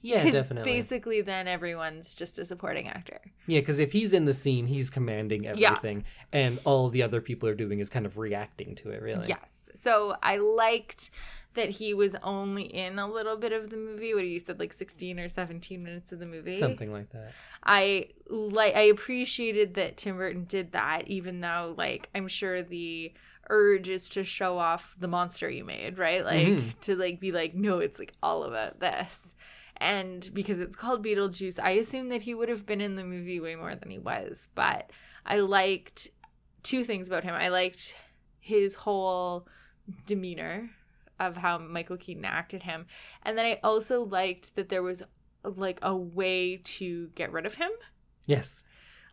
[0.05, 0.71] Yeah, definitely.
[0.71, 3.21] basically, then everyone's just a supporting actor.
[3.47, 5.71] Yeah, because if he's in the scene, he's commanding Yeah.
[5.71, 9.01] everything, and all the other people are doing is kind of reacting to it.
[9.01, 9.27] Really.
[9.29, 9.69] Yes.
[9.75, 11.11] So I liked
[11.55, 14.13] that he was only in a little bit of the movie.
[14.13, 16.59] What you said, like sixteen or seventeen minutes of the movie.
[16.59, 17.33] Something like that.
[17.63, 18.75] I like.
[18.75, 23.13] I appreciated that Tim Burton did that, even though, like, I'm sure the
[23.51, 26.25] urge is to show off the monster you made, right?
[26.25, 26.81] Like Mhm.
[26.81, 29.35] to like be like, no, it's like all about this.
[29.79, 33.41] And because it's called Beetlejuice, I assumed that he would have been in the movie
[33.41, 34.49] way more than he was.
[34.55, 34.91] But
[35.27, 36.09] I liked
[36.63, 37.35] two things about him.
[37.35, 37.95] I liked
[38.41, 39.49] his whole
[40.07, 40.71] demeanor
[41.21, 42.87] of how Michael Keaton acted him.
[43.23, 45.03] And then I also liked that there was
[45.45, 47.71] like a way to get rid of him.
[48.27, 48.63] Yes.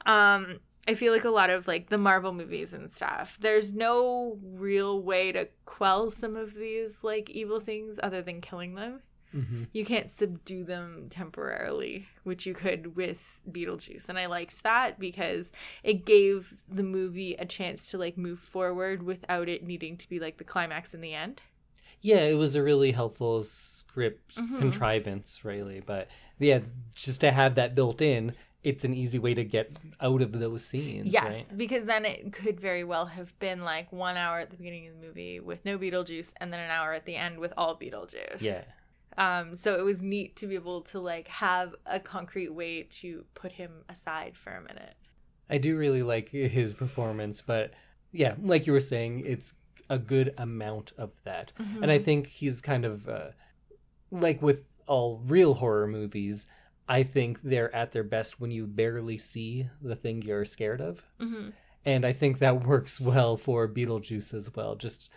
[0.05, 3.37] Um I feel like a lot of like the Marvel movies and stuff.
[3.39, 8.73] There's no real way to quell some of these like evil things other than killing
[8.73, 9.01] them.
[9.31, 14.09] Hmm You can't subdue them temporarily, which you could with Beetlejuice.
[14.09, 15.51] And I liked that because
[15.83, 20.19] it gave the movie a chance to like move forward without it needing to be
[20.19, 21.41] like the climax in the end.
[22.01, 24.57] Yeah, it was a really helpful script Mhm.
[24.57, 25.79] contrivance, really.
[25.81, 26.07] But
[26.39, 26.59] yeah,
[26.95, 30.63] just to have that built in, it's an easy way to get out of those
[30.65, 31.11] scenes.
[31.13, 31.57] Yes, right?
[31.57, 34.99] because then it could very well have been like one hour at the beginning of
[34.99, 38.41] the movie with no Beetlejuice, and then an hour at the end with all Beetlejuice.
[38.41, 38.63] Yeah.
[39.17, 43.25] Um, so it was neat to be able to like have a concrete way to
[43.33, 44.95] put him aside for a minute.
[45.49, 47.73] I do really like his performance, but
[48.11, 49.53] yeah, like you were saying, it's
[49.89, 51.51] a good amount of that.
[51.59, 51.83] Mm-hmm.
[51.83, 53.29] And I think he's kind of uh,
[54.09, 56.47] like with all real horror movies,
[56.87, 61.03] I think they're at their best when you barely see the thing you're scared of.
[61.19, 61.49] hmm
[61.85, 64.75] And I think that works well for Beetlejuice as well.
[64.75, 65.09] Just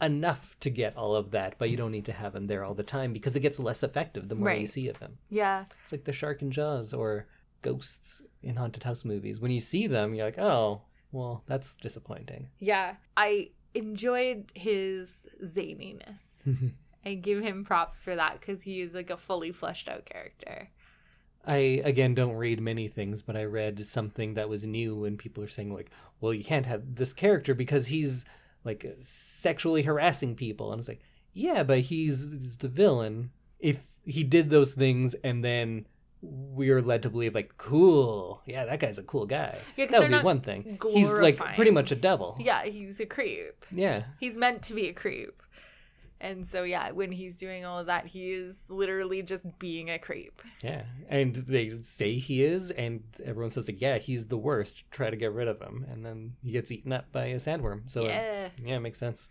[0.00, 2.74] enough to get all of that, but you don't need to have him there all
[2.74, 5.18] the time because it gets less effective the more you see of him.
[5.30, 7.26] Yeah, It's like the shark in Jaws or
[7.62, 9.40] ghosts in haunted house movies.
[9.40, 12.48] When you see them, you're like, oh, well, that's disappointing.
[12.58, 12.94] yeah.
[13.16, 16.40] I enjoyed his zaniness.
[17.06, 20.70] I give him props for that because he is like a fully fleshed out character.
[21.46, 25.44] I again don't read many things, but I read something that was new and people
[25.44, 28.24] are saying like, well, you can't have this character because he's
[28.64, 30.72] like sexually harassing people.
[30.72, 31.00] And it's like,
[31.32, 33.30] yeah, but he's the villain.
[33.58, 35.86] If he did those things and then
[36.22, 39.58] we are led to believe like, cool, yeah, that guy's a cool guy.
[39.76, 40.78] Yeah, that would be one thing.
[40.92, 42.36] He's like pretty much a devil.
[42.40, 43.66] Yeah, he's a creep.
[43.70, 44.04] Yeah.
[44.18, 45.42] He's meant to be a creep.
[46.24, 49.98] And so, yeah, when he's doing all of that, he is literally just being a
[49.98, 50.40] creep.
[50.62, 54.90] Yeah, and they say he is, and everyone says like, "Yeah, he's the worst.
[54.90, 57.90] Try to get rid of him," and then he gets eaten up by a sandworm.
[57.90, 58.48] So yeah.
[58.64, 59.28] yeah, it makes sense.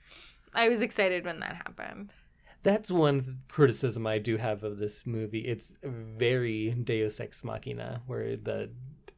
[0.53, 2.13] I was excited when that happened.
[2.61, 5.47] That's one criticism I do have of this movie.
[5.47, 8.69] It's very Deus Ex Machina, where the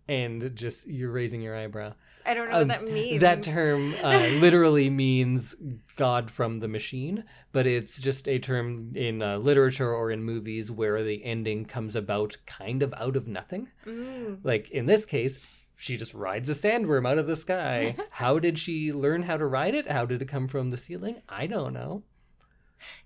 [0.08, 1.94] end just you're raising your eyebrow.
[2.26, 3.22] I don't know Um, what that means.
[3.22, 5.56] That term uh, literally means
[5.96, 10.72] God from the machine, but it's just a term in uh, literature or in movies
[10.72, 13.70] where the ending comes about kind of out of nothing.
[13.86, 14.40] Mm.
[14.44, 15.38] Like in this case,
[15.76, 17.96] she just rides a sandworm out of the sky.
[18.12, 19.90] how did she learn how to ride it?
[19.92, 21.22] How did it come from the ceiling?
[21.30, 22.04] I don't know.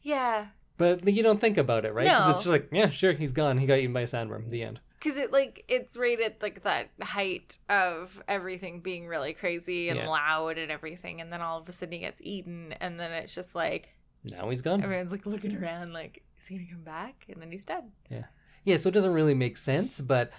[0.02, 0.48] Yeah.
[0.78, 2.06] But you don't think about it, right?
[2.06, 2.32] Because No.
[2.32, 3.58] it's just like, yeah, sure, he's gone.
[3.58, 4.50] He got eaten by a sandworm.
[4.50, 4.80] The end.
[5.00, 9.98] Because it, like, it's right at, like, that height of everything being really crazy and
[10.00, 10.10] Yeah.
[10.10, 11.22] loud and everything.
[11.22, 12.74] And then all of a sudden he gets eaten.
[12.82, 13.96] And then it's just like,
[14.26, 14.84] Now he's gone.
[14.84, 17.26] everyone's, like, looking around, like, is he going to come back?
[17.30, 17.86] And then he's dead.
[18.10, 18.26] Yeah,
[18.66, 20.32] Yeah, so it doesn't really make sense, but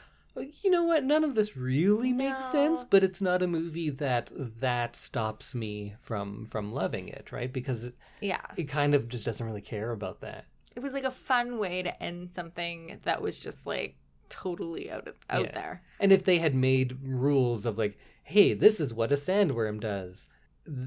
[0.62, 1.04] you know what?
[1.04, 4.30] None of this really makes sense, but it's not a movie that
[4.60, 7.52] that stops me from from loving it, right?
[7.52, 8.40] Because it, Yeah.
[8.56, 10.44] it kind of just doesn't really care about that.
[10.76, 13.96] It was, like, a fun way to end something that was just, like,
[14.30, 15.52] totally out, of, out Yeah.
[15.52, 15.82] there.
[15.98, 20.26] And if they had made rules of like, hey, this is what a sandworm does,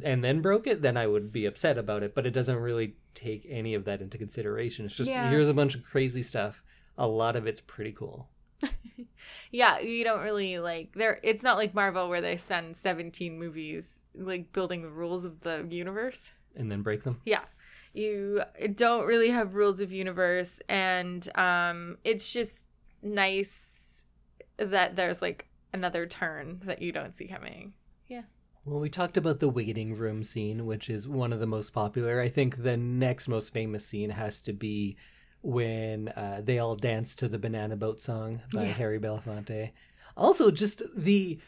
[0.04, 2.16] and then broke it, then I would be upset about it.
[2.16, 4.86] But it doesn't really take any of that into consideration.
[4.86, 5.30] It's just Yeah.
[5.30, 6.64] here's a bunch of crazy stuff.
[6.98, 8.30] A lot of it's pretty cool.
[9.52, 11.20] Yeah, you don't really like there.
[11.24, 15.66] It's not like Marvel where they spend seventeen movies like building the rules of the
[15.70, 16.32] universe.
[16.56, 17.22] And then break them.
[17.26, 17.42] Yeah,
[17.94, 18.42] you
[18.76, 22.68] don't really have rules of universe, and um, it's just
[23.04, 24.04] nice
[24.58, 27.74] that there's like another turn that you don't see coming.
[28.08, 28.24] Yeah.
[28.66, 32.22] Well, we talked about the waiting room scene, which is one of the most popular.
[32.22, 34.96] I think the next most famous scene has to be
[35.42, 38.72] when uh, they all dance to the Banana Boat song by Yeah.
[38.74, 39.72] Harry Belafonte.
[40.16, 41.40] Also, just the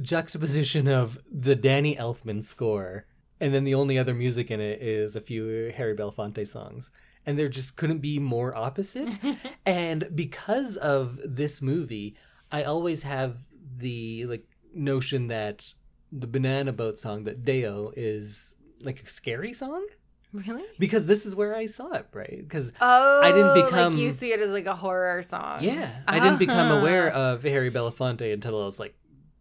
[0.00, 3.06] juxtaposition of the Danny Elfman score,
[3.40, 6.90] and then the only other music in it is a few Harry Belafonte songs.
[7.26, 9.08] And there just couldn't be more opposite.
[9.66, 12.16] and because of this movie,
[12.52, 13.38] I always have
[13.76, 14.44] the like
[14.74, 15.72] notion that
[16.12, 19.86] the Banana Boat song that Day-O is like a scary song
[20.32, 20.64] Really?
[20.78, 22.38] because this is where I saw it, right?
[22.40, 25.62] Because Oh, I didn't become- like you see it as like a horror song.
[25.62, 26.78] yeah, I didn't become Ah.
[26.80, 28.94] aware of Harry Belafonte until I was like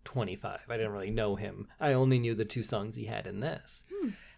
[0.06, 0.60] 25.
[0.70, 1.68] I didn't really know him.
[1.80, 3.84] I only knew the two songs he had in this.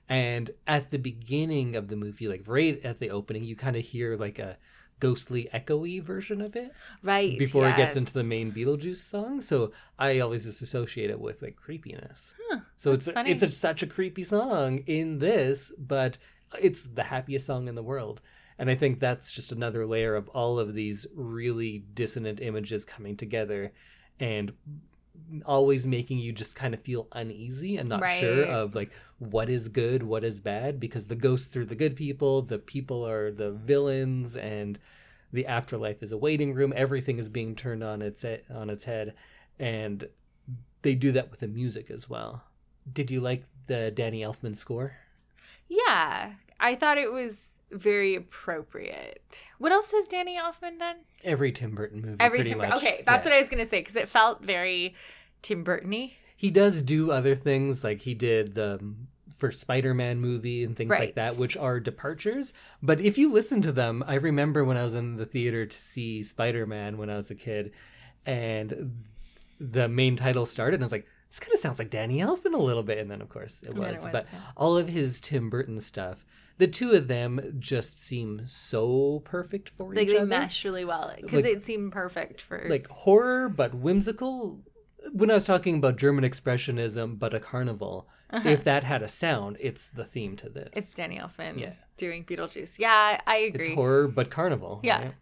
[0.07, 3.83] And at the beginning of the movie, like right at the opening, you kind of
[3.83, 4.57] hear like a
[4.99, 6.71] ghostly, echoey version of it
[7.03, 9.41] right before it gets into the main Beetlejuice song.
[9.41, 12.33] So I always just associate it with like creepiness.
[12.49, 13.31] Huh, so it's funny.
[13.31, 16.17] it's a, such a creepy song in this, but
[16.61, 18.21] it's the happiest song in the world.
[18.57, 23.17] And I think that's just another layer of all of these really dissonant images coming
[23.17, 23.73] together
[24.19, 24.53] and
[25.45, 29.69] always making you just kind of feel uneasy and not sure of like what is
[29.69, 33.51] good, what is bad, because the ghosts are the good people, the people are the
[33.51, 34.79] villains, and
[35.31, 36.73] the afterlife is a waiting room.
[36.75, 39.13] Everything is being turned on its on its head,
[39.59, 40.07] and
[40.81, 42.43] they do that with the music as well.
[42.91, 44.97] Did you like the Danny Elfman score?
[45.67, 49.41] Yeah, I thought it was very appropriate.
[49.57, 50.97] What else has Danny Elfman done?
[51.23, 52.57] Every Tim Burton movie, Every pretty Tim.
[52.59, 52.73] much.
[52.77, 53.31] Okay, that's Yeah.
[53.31, 54.95] what I was gonna say because it felt very
[55.41, 56.13] Tim Burton-y.
[56.35, 59.07] he does do other things like he did the um,
[59.37, 63.71] first spider-man movie and things like that which are departures but if you listen to
[63.71, 67.29] them i remember when i was in the theater to see spider-man when i was
[67.31, 67.71] a kid
[68.25, 68.93] and
[69.59, 72.53] the main title started and i was like this kind of sounds like danny elfman
[72.53, 74.39] a little bit and then of course it was, it was, but yeah.
[74.55, 76.25] all of his tim burton stuff
[76.57, 80.63] the two of them just seem so perfect for Like each they other They mesh
[80.65, 84.63] really well because Like- it seemed perfect for like horror but whimsical
[85.11, 89.55] when i was talking about german expressionism but a carnival if that had a sound
[89.59, 90.79] it's the theme to this Uh-huh.
[90.79, 91.73] it's Danny Elfman Yeah.
[91.97, 92.79] doing Beetlejuice.
[92.79, 93.67] Yeah, I agree.
[93.67, 95.01] it's horror but carnival Yeah.
[95.03, 95.13] right?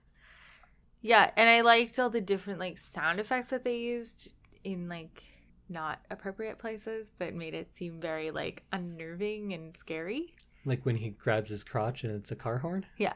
[1.01, 5.21] Yeah, and I liked all the different like sound effects that they used in like
[5.69, 10.33] not appropriate places that made it seem very like unnerving and scary.
[10.65, 13.13] Like when he grabs his crotch and it's a car horn Yeah.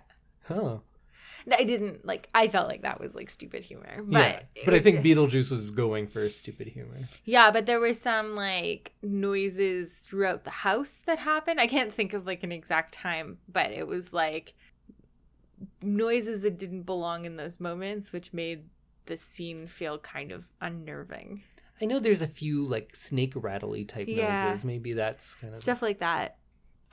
[0.49, 0.81] oh
[1.51, 4.01] I didn't like I felt like that was like stupid humor.
[4.03, 7.93] But yeah but i think beetlejuice was going for stupid humor Yeah, but there were
[7.93, 11.59] some like noises throughout the house that happened.
[11.59, 14.55] I can't think of like an exact time, but it was like
[15.81, 18.63] noises that didn't belong in those moments, which made
[19.05, 21.41] the scene feel kind of unnerving.
[21.81, 24.45] i know there's a few like snake rattly type Yeah.
[24.49, 26.36] noises maybe that's kind of Stuff like that.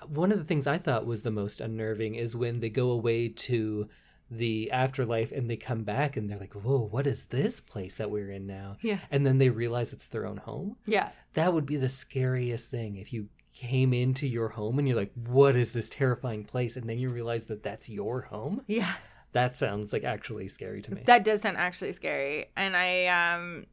[0.08, 3.28] One of the things I thought was the most unnerving is when they go away
[3.28, 3.88] to
[4.30, 8.10] the afterlife and they come back and they're like, "Whoa, what is this place that
[8.10, 8.98] we're in now?" Yeah.
[9.10, 10.76] And then they realize it's their own home.
[10.86, 11.10] Yeah.
[11.34, 15.12] That would be the scariest thing if you came into your home and you're like,
[15.14, 18.62] "What is this terrifying place?" and then you realize that that's your home.
[18.66, 18.94] Yeah.
[19.32, 21.02] That sounds like actually scary to me.
[21.06, 22.46] That does sound actually scary.
[22.56, 23.66] And I um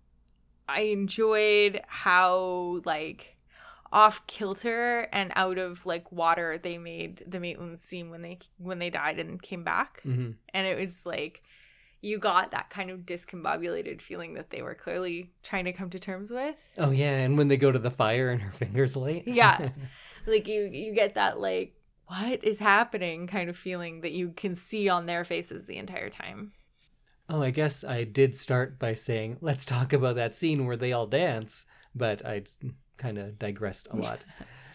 [0.67, 3.35] I enjoyed how like
[3.91, 8.79] off kilter and out of like water they made the Maitlands seem when they when
[8.79, 10.01] they died and came back.
[10.03, 11.43] hmm And it was like
[12.01, 15.99] you got that kind of discombobulated feeling that they were clearly trying to come to
[15.99, 16.55] terms with.
[16.77, 19.27] Oh yeah, and when they go to the fire and her fingers light.
[19.27, 19.69] Yeah.
[20.27, 21.73] Like you you get that like
[22.05, 26.11] what is happening kind of feeling that you can see on their faces the entire
[26.11, 26.51] time.
[27.27, 30.91] Oh, I guess I did start by saying, let's talk about that scene where they
[30.91, 31.65] all dance,
[31.95, 32.43] but I
[33.01, 34.19] kind of digressed a lot.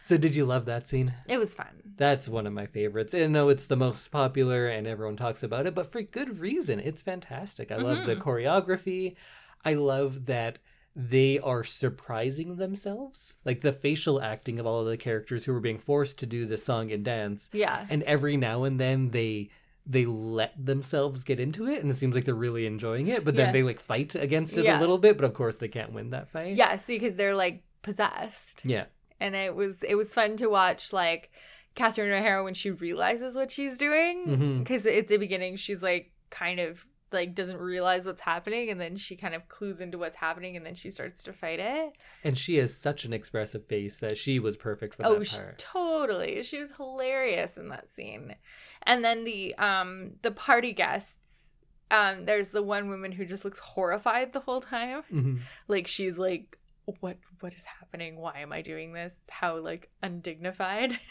[0.02, 1.14] so, did you love that scene?
[1.26, 1.82] It was fun.
[1.96, 3.14] That's one of my favorites.
[3.14, 6.78] And no, it's the most popular and everyone talks about it, but for good reason.
[6.80, 7.72] It's fantastic.
[7.72, 8.28] I love the mm-hmm.
[8.28, 9.16] choreography.
[9.64, 10.58] I love that
[10.94, 13.36] they are surprising themselves.
[13.44, 16.46] Like the facial acting of all of the characters who were being forced to do
[16.46, 17.86] the song and dance Yeah.
[17.90, 19.50] and every now and then they
[19.88, 23.36] they let themselves get into it and it seems like they're really enjoying it but
[23.36, 23.52] then Yeah.
[23.52, 24.78] they like fight against it Yeah.
[24.78, 27.36] a little bit but of course they can't win that fight Yeah, see, because they're
[27.36, 28.86] like possessed, yeah
[29.20, 31.30] and it was it was fun to watch like
[31.74, 34.58] Catherine O'Hara when she realizes what she's doing.
[34.58, 38.96] Because at the beginning she's like kind of like doesn't realize what's happening, and then
[38.96, 41.92] she kind of clues into what's happening, and then she starts to fight it.
[42.24, 45.58] and she has such an expressive face that she was perfect for oh, that part
[45.58, 46.42] totally!
[46.42, 48.34] She was hilarious in that scene.
[48.82, 51.44] And then the um the party guests.
[51.88, 55.02] Um, there's the one woman who just looks horrified the whole time.
[55.12, 55.40] Mhm.
[55.68, 56.58] like she's like
[57.00, 58.16] what what is happening?
[58.16, 59.22] Why am i doing this?
[59.30, 60.98] How like undignified?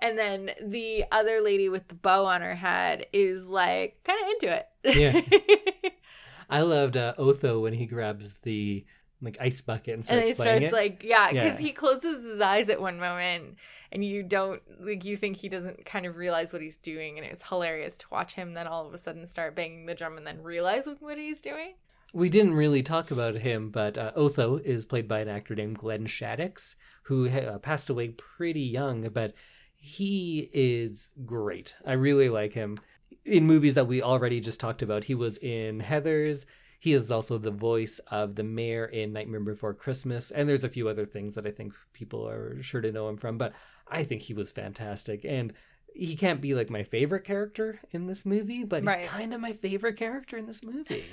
[0.00, 4.28] And then the other lady with the bow on her head is like kind of
[4.30, 4.68] into it.
[4.84, 5.90] Yeah.
[6.50, 8.84] i loved uh, otho when he grabs the
[9.20, 10.72] like ice bucket and and starts he playing starts it.
[10.72, 11.66] like yeah because Yeah.
[11.66, 13.56] he closes his eyes at one moment
[13.92, 17.26] and you don't like you think he doesn't kind of realize what he's doing and
[17.26, 20.26] it's hilarious to watch him then all of a sudden start banging the drum and
[20.26, 21.74] then realize what he's doing
[22.14, 25.78] We didn't really talk about him, but uh, Otho is played by an actor named
[25.78, 29.34] Glenn Shadix, who uh, passed away pretty young, but
[29.76, 31.74] he is great.
[31.86, 32.78] I really like him.
[33.24, 36.46] In movies that we already just talked about, he was in Heathers.
[36.80, 40.68] He is also the voice of the mayor in Nightmare Before Christmas, and there's a
[40.68, 43.52] few other things that I think people are sure to know him from, but
[43.86, 45.24] I think he was fantastic.
[45.24, 45.52] And
[45.94, 49.00] he can't be like my favorite character in this movie, but Right.
[49.00, 51.04] he's kind of my favorite character in this movie.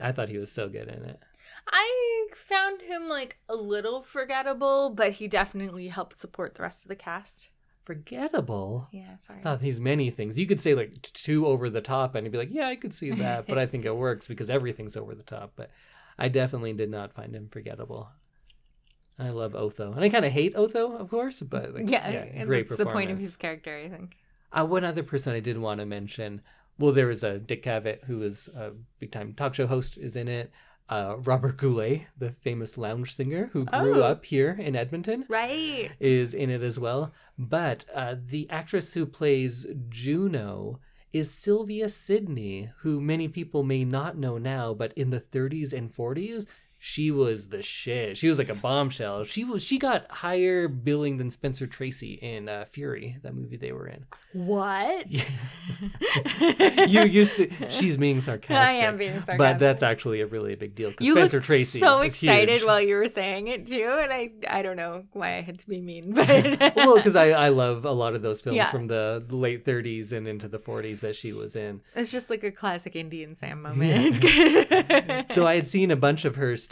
[0.00, 1.20] I thought he was so good in it.
[1.66, 6.88] i found him like a little forgettable but he definitely helped support the rest of
[6.88, 7.48] the cast
[7.84, 8.88] Forgettable.
[8.92, 10.38] yeah sorry I thought he's many things.
[10.38, 12.94] You could say like too over the top, and you'd be like, yeah, I could
[12.94, 15.54] see that, but I think it works because everything's over the top.
[15.56, 15.70] But
[16.16, 18.08] I definitely did not find him forgettable.
[19.18, 22.44] I love Otho, and I kind of hate Otho, of course, but like, yeah, yeah,
[22.44, 24.16] great that's the point of his character i think
[24.52, 26.40] Uh, one other person I did want to mention.
[26.78, 30.16] Well, there is a Dick Cavett who is a big time talk show host is
[30.16, 30.50] in it.
[30.88, 34.06] Uh, Robert Goulet, the famous lounge singer who grew Oh.
[34.06, 37.14] up here in Edmonton, right is in it as well.
[37.38, 40.80] But uh, the actress who plays Juno
[41.12, 45.94] is Sylvia Sidney, who many people may not know now, but in the 30s and
[45.94, 46.46] 40s,
[46.84, 48.18] she was the shit.
[48.18, 49.22] She was like a bombshell.
[49.22, 53.70] She was she got higher billing than Spencer Tracy in uh, Fury, that movie they
[53.70, 54.04] were in.
[54.32, 55.06] what
[56.88, 58.56] you used to, she's being sarcastic.
[58.56, 59.38] I am being sarcastic.
[59.38, 62.64] But that's actually a really big deal because You Spencer looked Tracy so excited huge.
[62.64, 65.68] while you were saying it too, and I I don't know why I had to
[65.68, 66.26] be mean, but
[66.76, 68.72] well, because I, I love a lot of those films Yeah.
[68.72, 71.80] from the late 30s and into the 40s that she was in.
[71.94, 74.18] it's just like a classic Indian Sam moment.
[75.32, 76.71] So I had seen a bunch of her stuff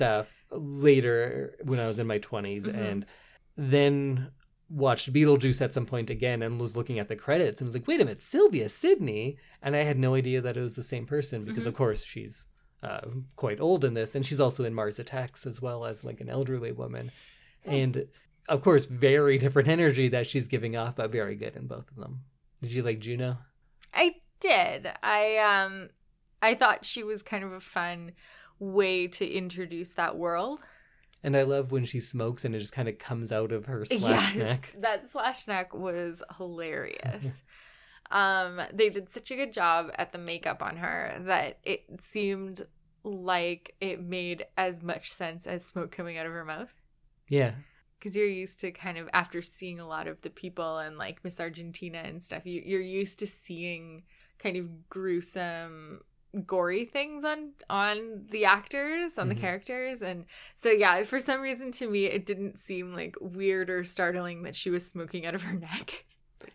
[0.51, 2.75] later when I was in my 20s Mhm.
[2.75, 3.07] and
[3.57, 4.31] then
[4.69, 7.89] watched Beetlejuice at some point again and was looking at the credits and was like,
[7.89, 9.37] wait a minute, Sylvia Sidney?
[9.63, 12.47] And I had no idea that it was the same person because, of course, she's
[12.83, 13.01] uh,
[13.37, 16.29] quite old in this and she's also in Mars Attacks as well as like an
[16.31, 17.11] elderly woman.
[17.65, 18.07] And
[18.49, 21.97] of course, very different energy that she's giving off, but very good in both of
[21.97, 22.21] them.
[22.63, 23.39] Did you like Juno?
[23.93, 24.89] I did.
[25.03, 25.91] I um
[26.41, 28.13] I thought she was kind of a fun
[28.61, 30.61] way to introduce that world.
[31.23, 33.85] And I love when she smokes and it just kind of comes out of her
[33.85, 34.75] slash neck.
[34.79, 37.33] That slash neck was hilarious.
[38.11, 42.67] um, they did such a good job at the makeup on her that it seemed
[43.03, 46.73] like it made as much sense as smoke coming out of her mouth.
[47.29, 47.53] Yeah.
[47.99, 51.23] Because you're used to kind of after seeing a lot of the people and like
[51.23, 54.05] Miss Argentina and stuff, you, you're used to seeing
[54.39, 56.01] kind of gruesome
[56.47, 59.29] gory things on on the actors on Mhm.
[59.31, 60.25] the characters and
[60.55, 64.55] so yeah for some reason to me it didn't seem like weird or startling that
[64.55, 66.05] she was smoking out of her neck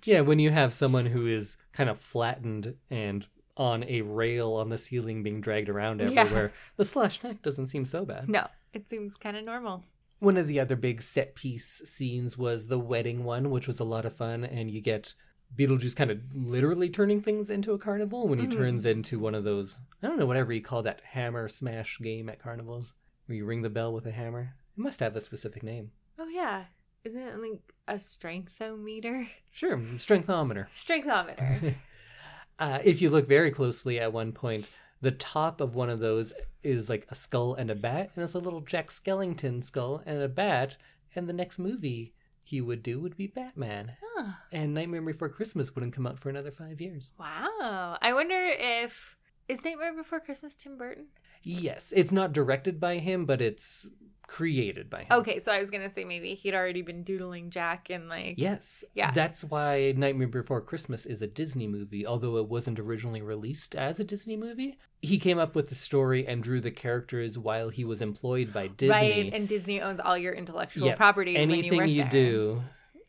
[0.03, 4.69] Yeah, when you have someone who is kind of flattened and on a rail on
[4.69, 6.21] the ceiling being dragged around Yeah.
[6.21, 8.29] everywhere, the slash neck doesn't seem so bad.
[8.29, 9.83] no it seems kind of normal
[10.19, 13.83] One of the other big set piece scenes was the wedding one, which was a
[13.83, 15.13] lot of fun, and you get
[15.57, 18.53] Beetlejuice kind of literally turning things into a carnival when he Mhm.
[18.53, 22.29] turns into one of those I don't know, whatever you call that hammer smash game
[22.29, 22.93] at carnivals,
[23.25, 24.55] where you ring the bell with a hammer.
[24.77, 25.91] It must have a specific name.
[26.19, 26.65] oh yeah
[27.03, 30.67] isn't it like a strengthometer Sure, strengthometer.
[30.75, 31.75] strengthometer
[32.59, 34.69] uh, if you look very closely at one point,
[35.01, 36.33] the top of one of those
[36.63, 40.21] is like a skull and a bat, and it's a little Jack Skellington skull and
[40.21, 40.77] a bat.
[41.15, 42.13] And the next movie
[42.45, 43.97] he would do would be Batman.
[44.15, 44.31] Huh.
[44.51, 47.11] And Nightmare Before Christmas wouldn't come out for another five years.
[47.19, 49.17] wow i wonder if
[49.49, 51.07] is nightmare before christmas tim burton
[51.45, 53.87] Yes, it's not directed by him, but it's
[54.27, 55.07] created by him.
[55.11, 58.83] Okay, so I was gonna say maybe he'd already been doodling Jack and like Yes.
[58.95, 59.11] Yeah.
[59.11, 63.99] That's why Nightmare Before Christmas is a Disney movie, although it wasn't originally released as
[63.99, 64.79] a Disney movie.
[65.03, 68.65] He came up with the story and drew the characters while he was employed by
[68.65, 68.89] Disney.
[68.89, 71.35] right, and Disney owns all your intellectual Yeah, property.
[71.35, 72.09] when you, Anything work you, there.
[72.09, 72.63] do,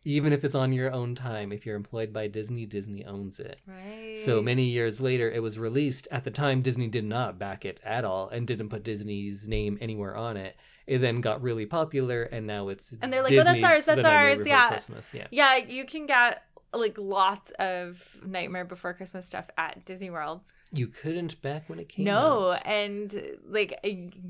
[0.07, 3.59] even if it's on your own time, if you're employed by Disney, Disney owns it.
[3.67, 4.17] right?
[4.25, 6.07] So many years later, it was released.
[6.13, 9.77] At the time, Disney did not back it at all and didn't put Disney's name
[9.81, 10.57] anywhere on it.
[10.87, 14.05] It then got really popular, and now it's And they're like, "Oh, that's ours, that's
[14.05, 14.69] ours, yeah.
[14.69, 15.11] Christmas.
[15.13, 15.27] Yeah.
[15.33, 20.43] Yeah, you can get like lots of Nightmare Before Christmas stuff at Disney World.
[20.73, 22.63] You couldn't back when it came No, out.
[22.65, 23.81] and like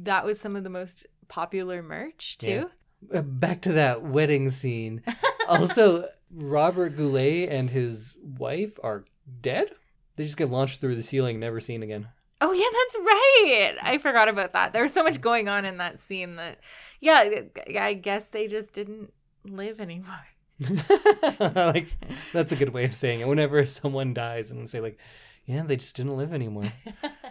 [0.04, 2.70] that was some of the most popular merch too.
[3.12, 5.02] Uh, back to that wedding scene.
[5.48, 9.04] also, Robert Goulet and his wife are
[9.40, 9.70] dead.
[10.16, 12.08] They just get launched through the ceiling, never seen again.
[12.40, 13.76] Oh yeah, that's right.
[13.82, 14.72] I forgot about that.
[14.72, 16.58] There was so much going on in that scene that,
[17.00, 17.42] yeah,
[17.80, 19.12] I guess they just didn't
[19.44, 20.26] live anymore.
[21.40, 21.94] like
[22.32, 23.28] that's a good way of saying it.
[23.28, 24.98] Whenever someone dies, and say like,
[25.44, 26.72] "Yeah, they just didn't live anymore."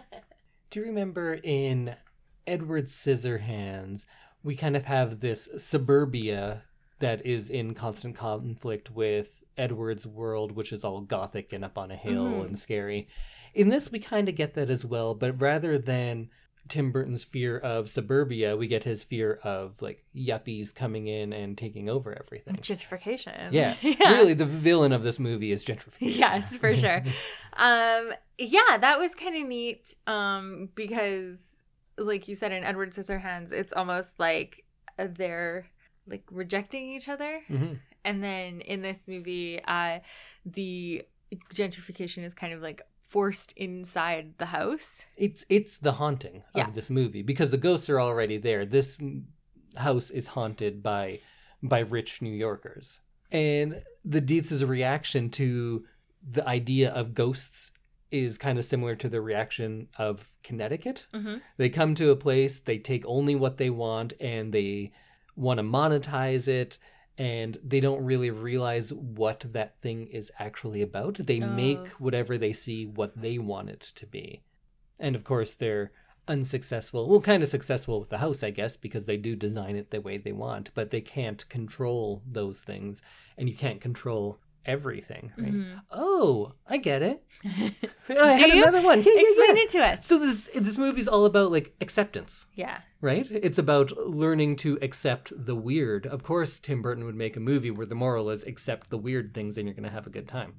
[0.70, 1.96] Do you remember in
[2.46, 4.06] Edward Scissorhands,
[4.42, 6.62] we kind of have this suburbia
[6.98, 11.90] that is in constant conflict with Edward's world, which is all gothic and up on
[11.90, 12.46] a hill Mhm.
[12.46, 13.08] and scary.
[13.54, 16.28] In this, we kind of get that as well, but rather than
[16.68, 21.56] Tim Burton's fear of suburbia, we get his fear of like yuppies coming in and
[21.56, 22.54] taking over everything.
[22.56, 23.52] Gentrification.
[23.52, 26.16] Yeah, really, the villain of this movie is gentrification.
[26.18, 27.02] yes, for sure.
[27.56, 29.94] um, yeah, that was kind of neat.
[30.06, 31.62] Um, because
[31.98, 34.64] like you said in Edward Scissorhands, it's almost like
[34.98, 35.64] they're
[36.06, 37.78] like rejecting each other, Mhm.
[38.04, 40.00] and then in this movie, uh,
[40.44, 41.02] the
[41.54, 45.04] gentrification is kind of like forced inside the house.
[45.16, 46.70] It's it's the haunting of Yeah.
[46.70, 48.64] this movie because the ghosts are already there.
[48.64, 48.98] This
[49.76, 51.20] house is haunted by
[51.62, 53.00] by rich New Yorkers,
[53.32, 55.84] and the Deetz's reaction to
[56.22, 57.72] the idea of ghosts
[58.10, 61.06] is kind of similar to the reaction of Connecticut.
[61.12, 61.38] Mm-hmm.
[61.56, 64.92] They come to a place, they take only what they want, and they
[65.36, 66.78] want to monetize it.
[67.18, 71.14] And they don't really realize what that thing is actually about.
[71.14, 71.46] They Oh.
[71.46, 74.42] make whatever they see what they want it to be.
[74.98, 75.92] And of course, they're
[76.28, 77.08] unsuccessful.
[77.08, 80.00] Well, kind of successful with the house, I guess, because they do design it the
[80.00, 83.00] way they want, but they can't control those things.
[83.38, 85.52] And you can't control everything, right?
[85.52, 85.80] Mhm.
[85.90, 87.22] Oh, I get it.
[87.44, 87.74] I
[88.08, 88.62] Do had you?
[88.62, 89.02] another one.
[89.02, 89.62] Yeah, yeah, Explain yeah.
[89.62, 90.06] it to us.
[90.06, 92.80] So this this movie's all about like acceptance, yeah.
[93.00, 93.26] right?
[93.30, 96.06] It's about learning to accept the weird.
[96.06, 99.32] Of course, Tim Burton would make a movie where the moral is accept the weird
[99.32, 100.54] things and you're going to have a good time.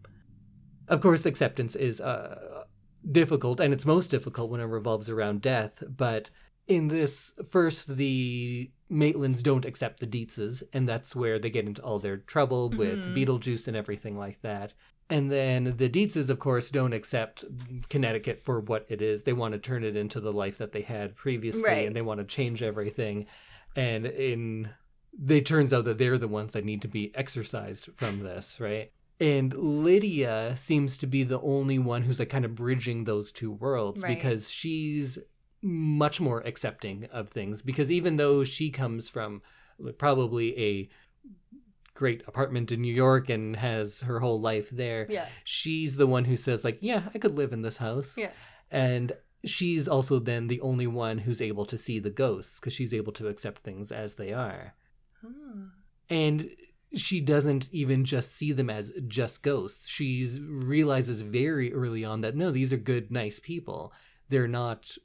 [0.88, 2.64] Of course, acceptance is uh,
[3.12, 6.30] difficult and it's most difficult when it revolves around death, but
[6.68, 11.82] in this first the Maitlands don't accept the Deetzes and that's where they get into
[11.82, 13.16] all their trouble with Mhm.
[13.16, 14.74] Beetlejuice and everything like that.
[15.10, 17.46] And then the Deetzes, of course, don't accept
[17.90, 19.24] Connecticut for what it is.
[19.24, 21.88] They want to turn it into the life that they had previously, Right.
[21.88, 23.26] and they want to change everything.
[23.76, 24.70] And in,
[25.18, 28.92] they turns out that they're the ones that need to be exercised from this, right?
[29.20, 33.52] And Lydia seems to be the only one who's like kind of bridging those two
[33.52, 34.16] worlds Right.
[34.18, 35.18] because she's
[35.62, 37.62] much more accepting of things.
[37.62, 39.42] Because even though she comes from
[39.98, 40.90] probably a
[41.94, 45.28] great apartment in New York and has her whole life there, Yeah.
[45.44, 48.30] she's the one who says like yeah i could live in this house Yeah.
[48.70, 52.94] and she's also then the only one who's able to see the ghosts because she's
[52.94, 54.76] able to accept things as they are
[56.10, 56.50] and
[56.94, 62.36] she doesn't even just see them as just ghosts she realizes very early on that
[62.36, 63.92] no these are good nice people
[64.30, 64.96] they're not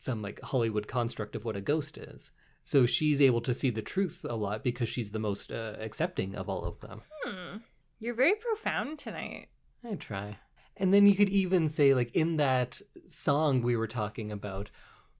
[0.00, 2.32] some like hollywood construct of what a ghost is
[2.64, 6.34] so she's able to see the truth a lot because she's the most uh, accepting
[6.34, 7.58] of all of them Hmm.
[7.98, 9.48] You're very profound tonight.
[9.84, 10.38] I try.
[10.76, 14.70] And then you could even say, like, in that song we were talking about,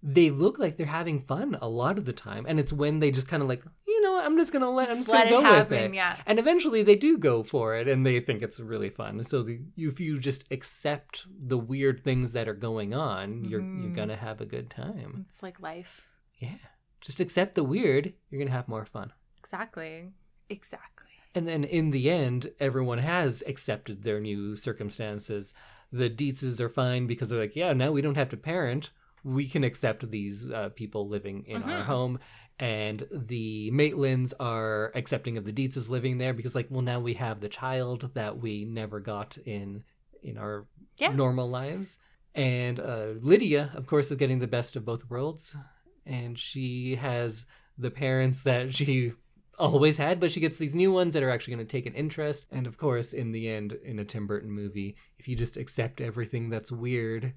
[0.02, 2.46] they look like they're having fun a lot of the time.
[2.48, 4.70] And it's when they just kind of like, you know what, I'm just going to
[4.70, 5.94] let, I'm Just just gonna it go with it.
[5.94, 6.16] Yeah.
[6.26, 9.22] And eventually they do go for it and they think it's really fun.
[9.24, 13.90] So the, if you just accept the weird things that are going on, you're, you're
[13.90, 13.94] Mhm.
[13.94, 15.26] going to have a good time.
[15.28, 16.06] It's like life.
[16.38, 16.56] Yeah.
[17.02, 19.12] Just accept the weird, you're going to have more fun.
[19.38, 20.10] Exactly.
[20.48, 21.08] Exactly.
[21.34, 25.52] And then in the end, everyone has accepted their new circumstances.
[25.92, 28.90] The Deetzes are fine because they're like, yeah, now we don't have to parent.
[29.24, 31.84] We can accept these uh, people living in our Mhm.
[31.84, 32.18] home.
[32.58, 37.14] And the Maitlands are accepting of the Deetzes living there because, like, well, now we
[37.14, 39.84] have the child that we never got in
[40.22, 40.66] in our
[40.98, 41.12] Yeah.
[41.14, 41.98] normal lives.
[42.34, 45.56] And uh, Lydia, of course, is getting the best of both worlds.
[46.04, 47.46] And she has
[47.78, 49.12] the parents that she
[49.58, 51.94] always had, but she gets these new ones that are actually going to take an
[51.94, 52.46] interest.
[52.50, 56.00] And of course, in the end, in a Tim Burton movie, if you just accept
[56.02, 57.32] everything that's weird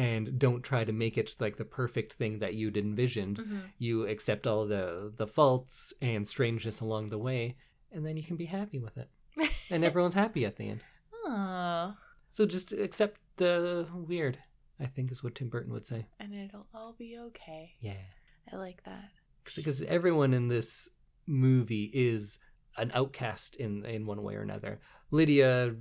[0.00, 3.62] and don't try to make it like the perfect thing that you'd envisioned, Mhm.
[3.78, 7.56] you accept all the the faults and strangeness along the way,
[7.92, 9.08] and then you can be happy with it.
[9.72, 10.82] And everyone's happy at the end.
[11.24, 11.94] Oh,
[12.30, 14.38] So just accept the weird,
[14.80, 16.06] I think is what Tim Burton would say.
[16.18, 17.76] and it'll all be okay.
[17.80, 18.04] Yeah.
[18.52, 19.10] I like that.
[19.56, 20.88] because everyone in this
[21.26, 22.38] movie is
[22.76, 24.80] an outcast in in one way or another.
[25.10, 25.74] Lydia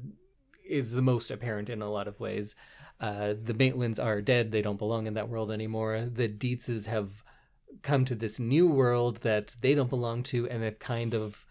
[0.67, 2.55] is the most apparent in a lot of ways.
[2.99, 6.05] Uh, the Maitlands are dead; they don't belong in that world anymore.
[6.05, 7.23] The Deetzes have
[7.81, 11.45] come to this new world that they don't belong to, and have kind of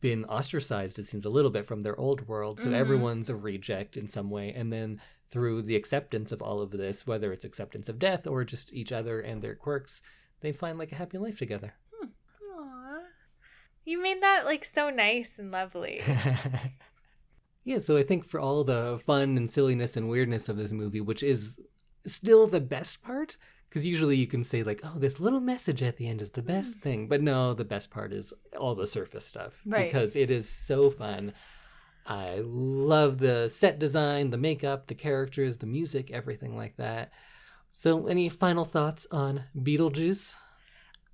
[0.00, 0.98] been ostracized.
[1.00, 2.74] It seems a little bit from their old world, so Mhm.
[2.74, 4.52] everyone's a reject in some way.
[4.52, 8.44] And then through the acceptance of all of this, whether it's acceptance of death or
[8.44, 10.00] just each other and their quirks,
[10.42, 11.74] they find like a happy life together.
[12.02, 13.00] Aw.
[13.84, 16.02] You made that like so nice and lovely.
[17.64, 21.00] yeah, so I think for all the fun and silliness and weirdness of this movie,
[21.00, 21.58] which is
[22.06, 23.36] still the best part,
[23.68, 26.42] because usually you can say like, "Oh, this little message at the end is the
[26.42, 29.86] best thing," but no, the best part is all the surface stuff Right.
[29.86, 31.32] because it is so fun.
[32.06, 37.10] I love the set design, the makeup, the characters, the music, everything like that.
[37.72, 40.36] So, any final thoughts on Beetlejuice?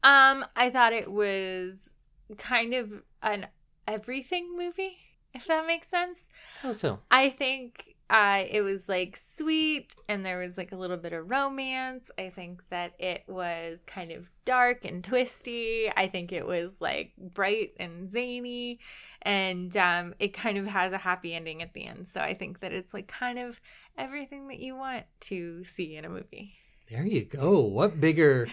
[0.03, 1.93] Um, I thought it was
[2.39, 2.91] kind of
[3.23, 3.47] an
[3.87, 4.97] everything movie,
[5.35, 6.29] if that makes sense.
[6.63, 7.01] How so?
[7.11, 11.31] I think uh, it was like sweet and there was like a little bit of
[11.31, 12.11] romance.
[12.19, 15.89] I think that it was kind of dark and twisty.
[15.97, 18.81] I think it was like bright and zany
[19.23, 22.09] and um, it kind of has a happy ending at the end.
[22.09, 23.61] So I think that it's like kind of
[23.97, 26.55] everything that you want to see in a movie.
[26.91, 27.61] There you go.
[27.61, 28.49] What bigger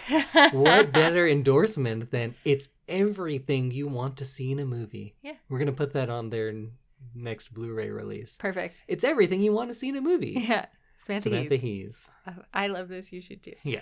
[0.51, 5.15] what better endorsement than it's everything you want to see in a movie?
[5.23, 5.33] Yeah.
[5.49, 6.53] We're going to put that on their
[7.15, 8.35] next Blu ray release.
[8.37, 8.83] Perfect.
[8.87, 10.37] It's everything you want to see in a movie.
[10.47, 10.67] Yeah.
[10.99, 11.61] Samantha, Samantha Hughes.
[11.61, 12.09] Hees.
[12.25, 13.11] Uh, I love this.
[13.11, 13.53] You should too.
[13.63, 13.81] Yeah.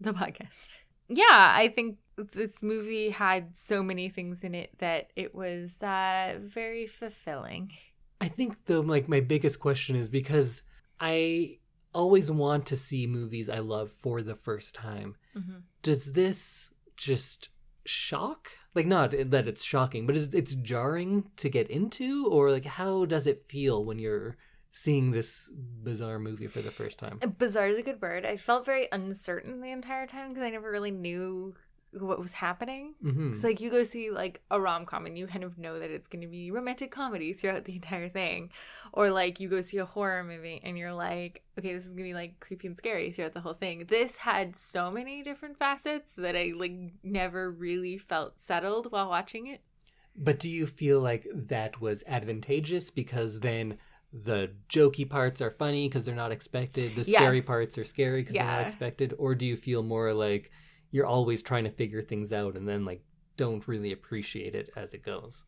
[0.00, 0.68] The podcast.
[1.08, 1.24] Yeah,
[1.54, 1.98] I think
[2.32, 7.72] this movie had so many things in it that it was uh, very fulfilling.
[8.20, 10.62] I think the like my biggest question is because
[11.00, 11.59] I
[11.92, 15.16] always want to see movies I love for the first time.
[15.36, 15.58] Mm-hmm.
[15.82, 17.50] Does this just
[17.84, 18.50] shock?
[18.74, 23.04] Like not that it's shocking, but is it's jarring to get into or like how
[23.04, 24.36] does it feel when you're
[24.72, 25.50] seeing this
[25.82, 27.18] bizarre movie for the first time?
[27.38, 28.24] Bizarre is a good word.
[28.24, 31.54] I felt very uncertain the entire time because I never really knew
[31.92, 32.94] what was happening.
[33.04, 33.32] Mm-hmm.
[33.32, 35.90] It's like you go see like a rom com and you kind of know that
[35.90, 38.50] it's going to be romantic comedy throughout the entire thing,
[38.92, 42.04] or like you go see a horror movie and you're like, okay, this is gonna
[42.04, 43.86] be like creepy and scary throughout the whole thing.
[43.88, 46.72] This had so many different facets that I like
[47.02, 49.60] never really felt settled while watching it.
[50.16, 53.78] But do you feel like that was advantageous because then
[54.12, 57.46] the jokey parts are funny because they're not expected, the scary Yes.
[57.46, 60.50] parts are scary because they're not expected, or do you feel more like
[60.90, 63.02] you're always trying to figure things out and then like
[63.36, 65.44] don't really appreciate it as it goes?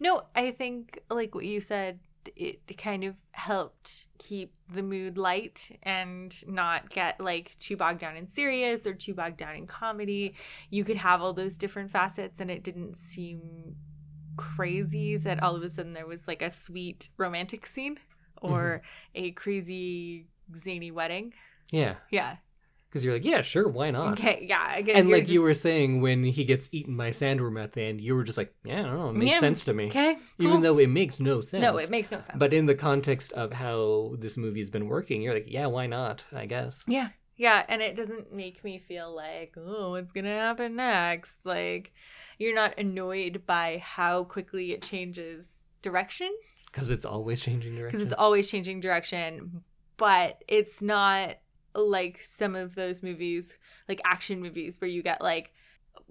[0.00, 1.98] No, I think like what you said,
[2.36, 8.16] it kind of helped keep the mood light and not get like too bogged down
[8.16, 10.34] in serious or too bogged down in comedy.
[10.70, 13.76] You could have all those different facets and it didn't seem
[14.36, 17.98] crazy that all of a sudden there was like a sweet romantic scene
[18.40, 18.82] or
[19.14, 19.26] mm-hmm.
[19.26, 20.26] a crazy
[20.56, 21.32] zany wedding.
[21.70, 22.36] Yeah, Yeah.
[22.94, 24.12] Because you're like, yeah, sure, why not?
[24.20, 24.46] Okay.
[24.48, 24.76] Yeah.
[24.76, 28.00] Again, And like you were saying, when he gets eaten by sandworm at the end,
[28.00, 29.86] you were just like, yeah, I don't know, it makes Yeah, sense to me.
[29.88, 30.16] Okay.
[30.38, 31.60] Even though it makes no sense.
[31.60, 32.38] no, it makes no sense.
[32.38, 36.24] But in the context of how this movie's been working, you're like, yeah, why not?
[36.32, 36.84] I guess.
[36.86, 37.08] Yeah.
[37.36, 41.44] Yeah, and it doesn't make me feel like, oh, what's going to happen next?
[41.44, 41.92] Like,
[42.38, 46.30] you're not annoyed by how quickly it changes direction
[46.66, 47.98] Because it's always changing direction.
[47.98, 49.64] because it's always changing direction,
[49.96, 51.34] but it's not
[51.74, 53.58] like some of those movies,
[53.88, 55.52] like action movies, where you get like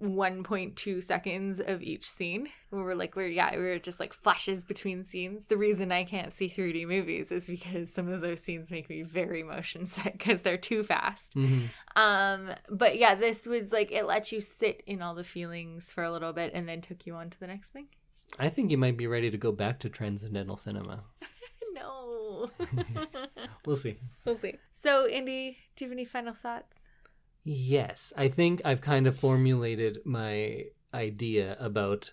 [0.02, 5.04] 1.2 seconds of each scene where we're like we're yeah we're just like flashes between
[5.04, 8.88] scenes the reason i can't see 3d movies is because some of those scenes make
[8.88, 11.68] me very motion sick because they're too fast Mhm.
[11.96, 16.02] um but yeah this was like it lets you sit in all the feelings for
[16.02, 17.88] a little bit and then took you on to the next thing
[18.38, 21.04] I think you might be ready to go back to transcendental cinema.
[22.34, 22.50] No
[23.66, 23.96] We'll see.
[24.24, 26.88] we'll see so indy do you have any final thoughts
[27.46, 30.64] Yes, I think I've kind of formulated my
[30.94, 32.12] idea about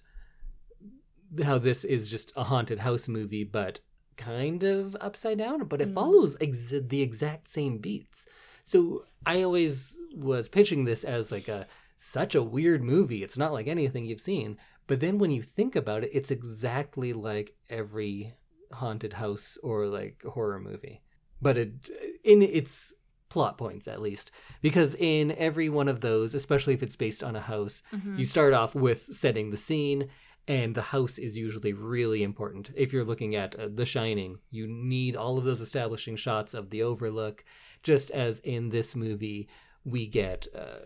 [1.45, 3.79] how this is just a haunted house movie, but
[4.17, 5.93] kind of upside down, but it Mm.
[5.93, 8.25] follows ex- the exact same beats.
[8.63, 11.65] So I always was pitching this as like a
[11.95, 13.23] such a weird movie.
[13.23, 14.57] It's not like anything you've seen.
[14.87, 18.33] But then when you think about it, it's exactly like every
[18.73, 21.01] haunted house or like horror movie.
[21.41, 21.89] But it
[22.23, 22.93] in its
[23.29, 24.29] plot points at least
[24.61, 28.17] because in every one of those especially if it's based on a house Mm-hmm.
[28.17, 30.09] you start off with setting the scene
[30.49, 34.67] and the house is usually really important if you're looking at uh, the shining you
[34.67, 37.45] need all of those establishing shots of the overlook
[37.83, 39.47] just as in this movie
[39.85, 40.79] we get uh,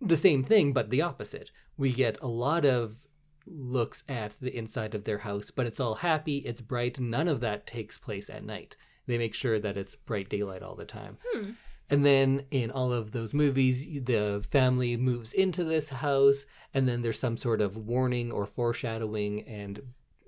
[0.00, 3.07] the same thing but the opposite we get a lot of
[3.50, 7.40] looks at the inside of their house but it's all happy it's bright none of
[7.40, 8.76] that takes place at night
[9.06, 11.50] they make sure that it's bright daylight all the time Hmm.
[11.90, 16.44] and then in all of those movies, the family moves into this house,
[16.74, 19.80] and then there's some sort of warning or foreshadowing, and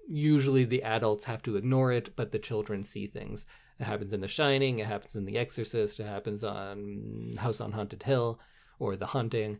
[0.09, 3.45] usually the adults have to ignore it, but the children see things.
[3.79, 7.73] It happens in The Shining, it happens in The Exorcist, it happens on House on
[7.73, 8.41] Haunted Hill,
[8.79, 9.59] or The Haunting.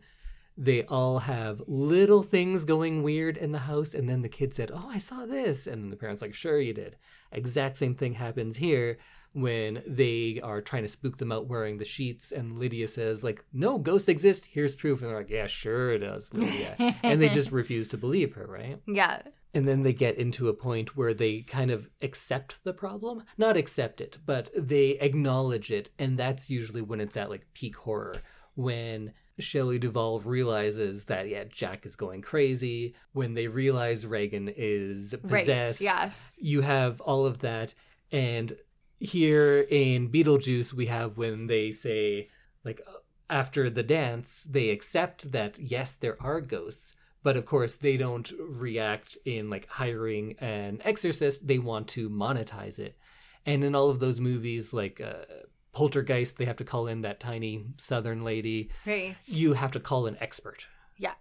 [0.63, 3.93] They all have little things going weird in the house.
[3.95, 5.65] And then the kid said, Oh, I saw this.
[5.65, 6.97] And the parents like, Sure, you did.
[7.31, 8.99] Exact same thing happens here
[9.33, 13.45] when they are trying to spook them out wearing the sheets and lydia says like
[13.53, 17.29] no ghosts exist here's proof and they're like yeah sure it does lydia and they
[17.29, 19.21] just refuse to believe her right Yeah.
[19.53, 23.55] and then they get into a point where they kind of accept the problem not
[23.55, 28.17] accept it but they acknowledge it and that's usually when it's at like peak horror
[28.55, 35.13] when Shelley Duvall realizes that yeah Jack is going crazy when they realize Regan is
[35.23, 35.41] Right.
[35.41, 36.33] possessed Yes.
[36.37, 37.73] you have all of that
[38.11, 38.55] and
[38.99, 42.29] here in beetlejuice we have when they say
[42.63, 42.91] like uh,
[43.29, 46.93] after the dance they accept that yes there are ghosts
[47.23, 52.77] but of course they don't react in like hiring an exorcist they want to monetize
[52.77, 52.97] it
[53.45, 55.23] and in all of those movies like uh,
[55.73, 59.15] poltergeist they have to call in that tiny southern lady Right.
[59.27, 60.65] you have to call an expert
[60.97, 61.13] Yeah.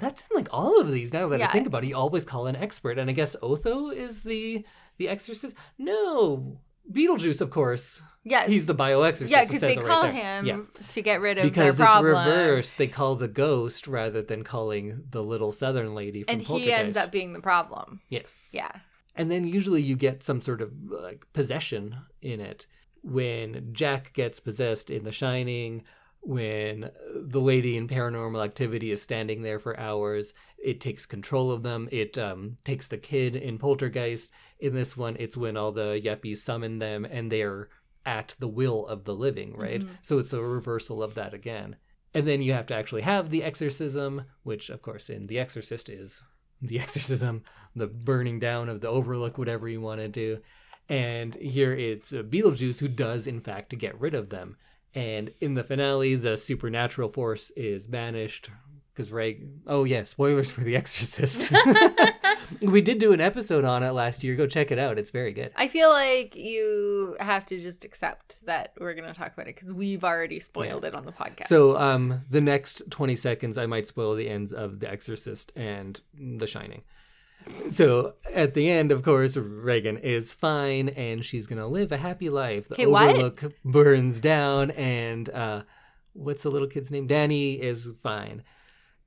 [0.00, 1.48] that's in like all of these now that Yeah.
[1.48, 1.88] I think about it.
[1.88, 4.64] You always call an expert, and I guess Otho is the
[4.98, 5.54] the exorcist.
[5.78, 6.58] No,
[6.90, 8.00] Beetlejuice, of course.
[8.24, 8.48] Yes.
[8.48, 9.28] He's the bioexorcist.
[9.28, 10.60] yeah, because they right call him Yeah.
[10.90, 12.26] to get rid of Because their it's problem.
[12.28, 12.78] reversed.
[12.78, 16.78] They call the ghost rather than calling the little southern lady from and he Poltergeist.
[16.80, 18.00] ends up being the problem.
[18.08, 18.50] yes.
[18.52, 18.70] Yeah.
[19.14, 22.66] And then usually you get some sort of like possession in it.
[23.06, 25.84] When Jack gets possessed in The Shining,
[26.22, 31.62] when the lady in Paranormal Activity is standing there for hours, it takes control of
[31.62, 31.88] them.
[31.92, 34.32] It um, takes the kid in Poltergeist.
[34.58, 37.68] In this one, it's when all the yuppies summon them and they're
[38.04, 39.82] at the will of the living, right?
[39.82, 39.88] Mhm.
[40.02, 41.76] So it's a reversal of that again.
[42.12, 45.88] And then you have to actually have the exorcism, which, of course, in The Exorcist
[45.88, 46.24] is
[46.60, 47.42] the exorcism,
[47.76, 50.38] the burning down of the overlook, whatever you want to do.
[50.88, 54.56] And here it's uh, Beetlejuice who does, in fact, get rid of them.
[54.94, 58.50] And in the finale, the supernatural force is banished
[58.96, 59.42] because Ray.
[59.66, 61.52] Oh yeah, spoilers for The Exorcist.
[62.62, 64.34] we did do an episode on it last year.
[64.34, 64.98] Go check it out.
[64.98, 65.52] It's very good.
[65.54, 69.54] I feel like you have to just accept that we're going to talk about it
[69.54, 71.48] because we've already spoiled it on the podcast.
[71.48, 76.00] So, um, the next 20 seconds, I might spoil the ends of The Exorcist and
[76.14, 76.82] The Shining.
[77.70, 81.96] So, at the end, of course, Regan is fine and she's going to live a
[81.96, 82.68] happy life.
[82.68, 83.10] The Okay, what?
[83.10, 85.62] overlook burns down, and uh,
[86.12, 87.06] what's the little kid's name?
[87.06, 88.42] Danny is fine.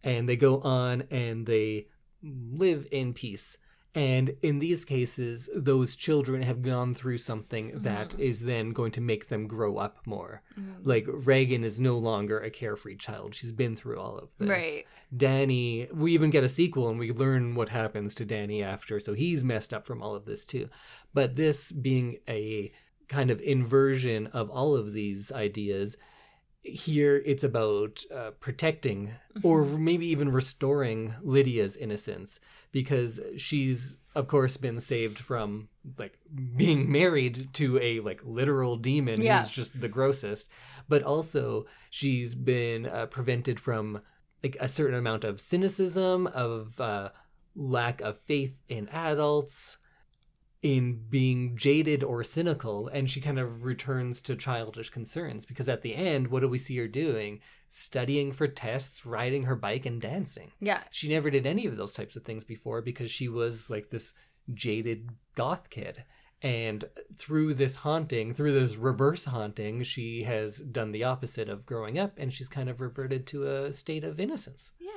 [0.03, 1.88] And they go on and they
[2.24, 3.57] live in peace.
[3.95, 9.02] And in these cases, those children have gone through something that is then going to
[9.02, 10.44] make them grow up more.
[10.60, 10.76] Mm.
[10.84, 13.34] Like Regan is no longer a carefree child.
[13.34, 14.49] She's been through all of this.
[14.49, 14.86] right.
[15.16, 18.99] Danny, we even get a sequel and we learn what happens to Danny after.
[18.99, 20.70] So he's messed up from all of this too.
[21.14, 22.72] But this being a
[23.07, 25.98] kind of inversion of all of these ideas,
[26.64, 29.11] here it's about uh, protecting
[29.44, 32.40] or maybe even restoring Lydia's innocence
[32.72, 36.19] because she's of course been saved from like
[36.57, 39.40] being married to a like literal demon Yeah.
[39.40, 40.49] who's just the grossest
[40.90, 44.02] but also she's been uh, prevented from
[44.44, 47.10] like a certain amount of cynicism of uh,
[47.56, 49.77] lack of faith in adults
[50.61, 55.81] in being jaded or cynical and she kind of returns to childish concerns because at
[55.84, 60.02] the end what do we see her doing studying for tests riding her bike and
[60.02, 60.81] dancing Yeah.
[60.91, 64.14] she never did any of those types of things before because she was like this
[64.53, 66.03] jaded goth kid
[66.41, 66.84] and
[67.15, 72.14] through this haunting through this reverse haunting she has done the opposite of growing up
[72.18, 74.90] and she's kind of reverted to a state of innocence Yeah.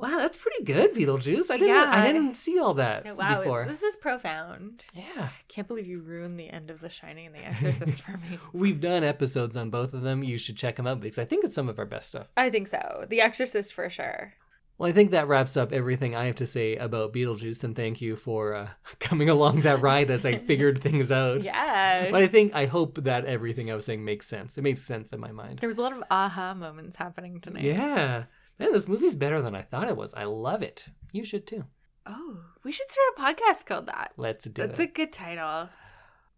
[0.00, 3.38] Wow that's pretty good beetlejuice i didn't i didn't see all that Wow.
[3.38, 4.84] before This is profound.
[4.94, 8.38] yeah Can't believe you ruined the end of The Shining and The Exorcist for me.
[8.52, 11.44] we've done episodes on both of them you should check them out because i think
[11.44, 13.06] it's some of our best stuff I think so.
[13.08, 14.34] The Exorcist for sure.
[14.78, 18.00] Well, I think that wraps up everything I have to say about Beetlejuice, and thank
[18.00, 18.68] you for uh,
[18.98, 21.42] coming along that ride as I figured things out.
[21.44, 22.10] Yeah.
[22.10, 24.56] But I think, I hope that everything I was saying makes sense.
[24.56, 25.58] It makes sense in my mind.
[25.58, 27.64] There was a lot of aha moments happening tonight.
[27.64, 28.24] Yeah.
[28.60, 30.12] Man, this movie's better than I thought it was.
[30.12, 30.84] I love it.
[31.12, 31.64] You should too.
[32.04, 34.12] Oh, we should start a podcast called that.
[34.18, 34.76] Let's do That's it.
[34.76, 35.70] That's a good title.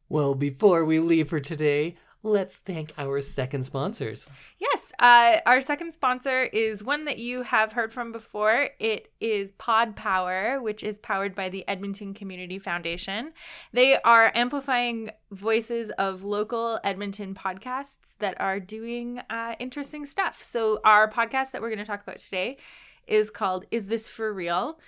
[0.09, 4.27] Well, before we leave for today, let's thank our second sponsors.
[4.59, 8.69] Yes, uh, our second sponsor is one that you have heard from before.
[8.79, 13.33] It is Pod Power, which is powered by the Edmonton Community Foundation.
[13.73, 20.43] They are amplifying voices of local Edmonton podcasts that are doing uh, interesting stuff.
[20.43, 22.59] So, our podcast that we're going to talk about today
[23.07, 24.79] is called Is This For Real?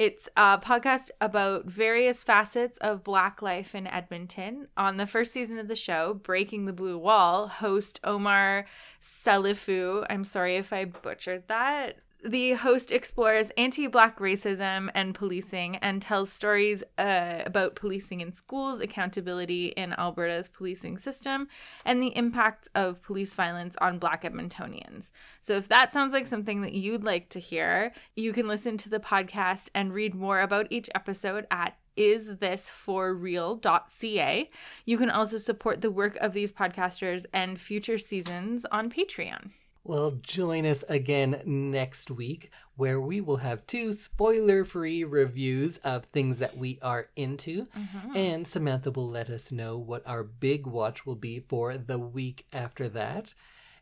[0.00, 4.68] It's a podcast about various facets of Black life in Edmonton.
[4.74, 8.64] On the first season of the show, Breaking the Blue Wall, host Omar
[9.02, 15.76] Salifu, I'm sorry if I butchered that, the host explores anti black racism and policing
[15.76, 21.48] and tells stories uh, about policing in schools, accountability in Alberta's policing system,
[21.84, 25.10] and the impact of police violence on black Edmontonians.
[25.40, 28.88] So, if that sounds like something that you'd like to hear, you can listen to
[28.88, 34.50] the podcast and read more about each episode at isthisforreal.ca.
[34.84, 39.50] You can also support the work of these podcasters and future seasons on Patreon.
[39.82, 46.04] Well, join us again next week where we will have two spoiler free reviews of
[46.06, 47.66] things that we are into.
[47.76, 48.16] Mm-hmm.
[48.16, 52.46] And Samantha will let us know what our big watch will be for the week
[52.52, 53.34] after that.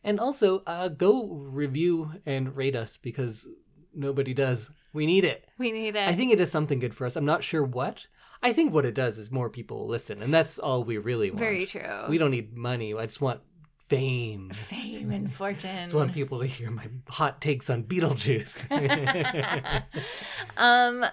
[0.03, 3.47] And also, uh, go review and rate us because
[3.93, 4.71] nobody does.
[4.93, 5.47] We need it.
[5.57, 6.07] We need it.
[6.07, 7.17] I think it does something good for us.
[7.17, 8.07] I'm not sure what.
[8.41, 11.39] I think what it does is more people listen, and that's all we really want.
[11.39, 12.05] Very true.
[12.07, 12.93] We don't need money.
[12.93, 13.41] I just want
[13.89, 14.49] fame.
[14.51, 15.75] Fame and fortune.
[15.75, 18.63] I just want people to hear my hot takes on Beetlejuice.
[20.57, 21.05] um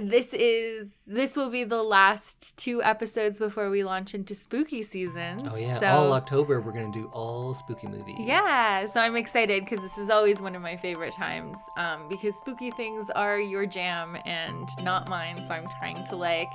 [0.00, 5.48] this is this will be the last two episodes before we launch into spooky season.
[5.50, 8.16] oh yeah, So all October we're gonna do all spooky movies.
[8.20, 11.56] yeah, so I'm excited because this is always one of my favorite times.
[11.78, 16.52] Um, because spooky things are your jam and not mine, so I'm trying to like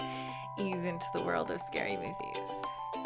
[0.59, 2.49] ease into the world of scary movies.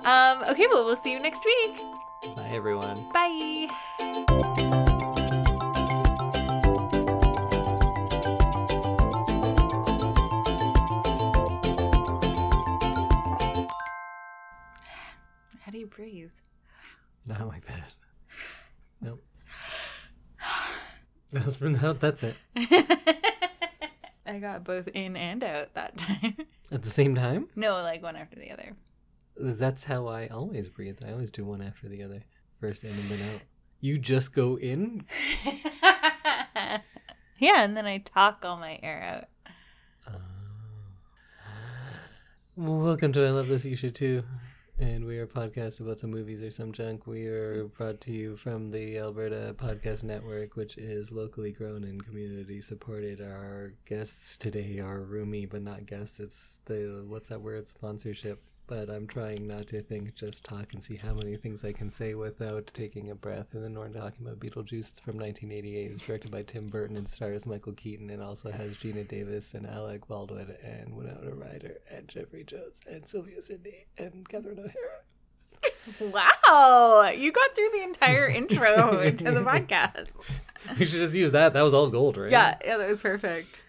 [0.04, 1.80] Um, okay, well we'll see you next week.
[2.24, 3.06] Bye everyone.
[3.14, 3.68] Bye.
[15.60, 16.32] How do you breathe?
[17.28, 17.94] Not like that.
[19.02, 19.24] Nope.
[21.32, 22.36] That's no, that's it.
[24.26, 26.38] I got both in and out that time.
[26.72, 27.50] At the same time?
[27.56, 28.76] no, like one after the other.
[29.40, 30.98] That's how I always breathe.
[31.06, 32.24] I always do one after the other.
[32.60, 33.42] First in and then out.
[33.80, 35.06] You just go in?
[37.38, 39.54] yeah, and then I talk all my air out.
[40.08, 40.22] Ah.
[42.56, 44.24] Welcome to I Love This You Should Too.
[44.80, 47.08] And we are a podcast about some movies or some junk.
[47.08, 52.06] We are brought to you from the Alberta Podcast Network, which is locally grown and
[52.06, 53.20] community supported.
[53.20, 56.20] Our guests today are Rumi, but not guests.
[56.20, 57.68] It's the, what's that word?
[57.68, 58.40] Sponsorship.
[58.68, 61.90] But I'm trying not to think, just talk and see how many things I can
[61.90, 63.54] say without taking a breath.
[63.54, 64.90] And then we're talking about Beetlejuice.
[64.90, 65.92] It's from 1988.
[65.92, 69.66] It's directed by Tim Burton and stars Michael Keaton and also has Geena Davis and
[69.66, 74.67] Alec Baldwin and Winona Ryder and Jeffrey Jones and Sylvia Sidney and Catherine.
[76.00, 80.08] Wow, you got through the entire intro to the podcast.
[80.78, 81.54] We should just use that.
[81.54, 82.30] That was all gold, right?
[82.30, 83.62] Yeah, yeah, that was perfect.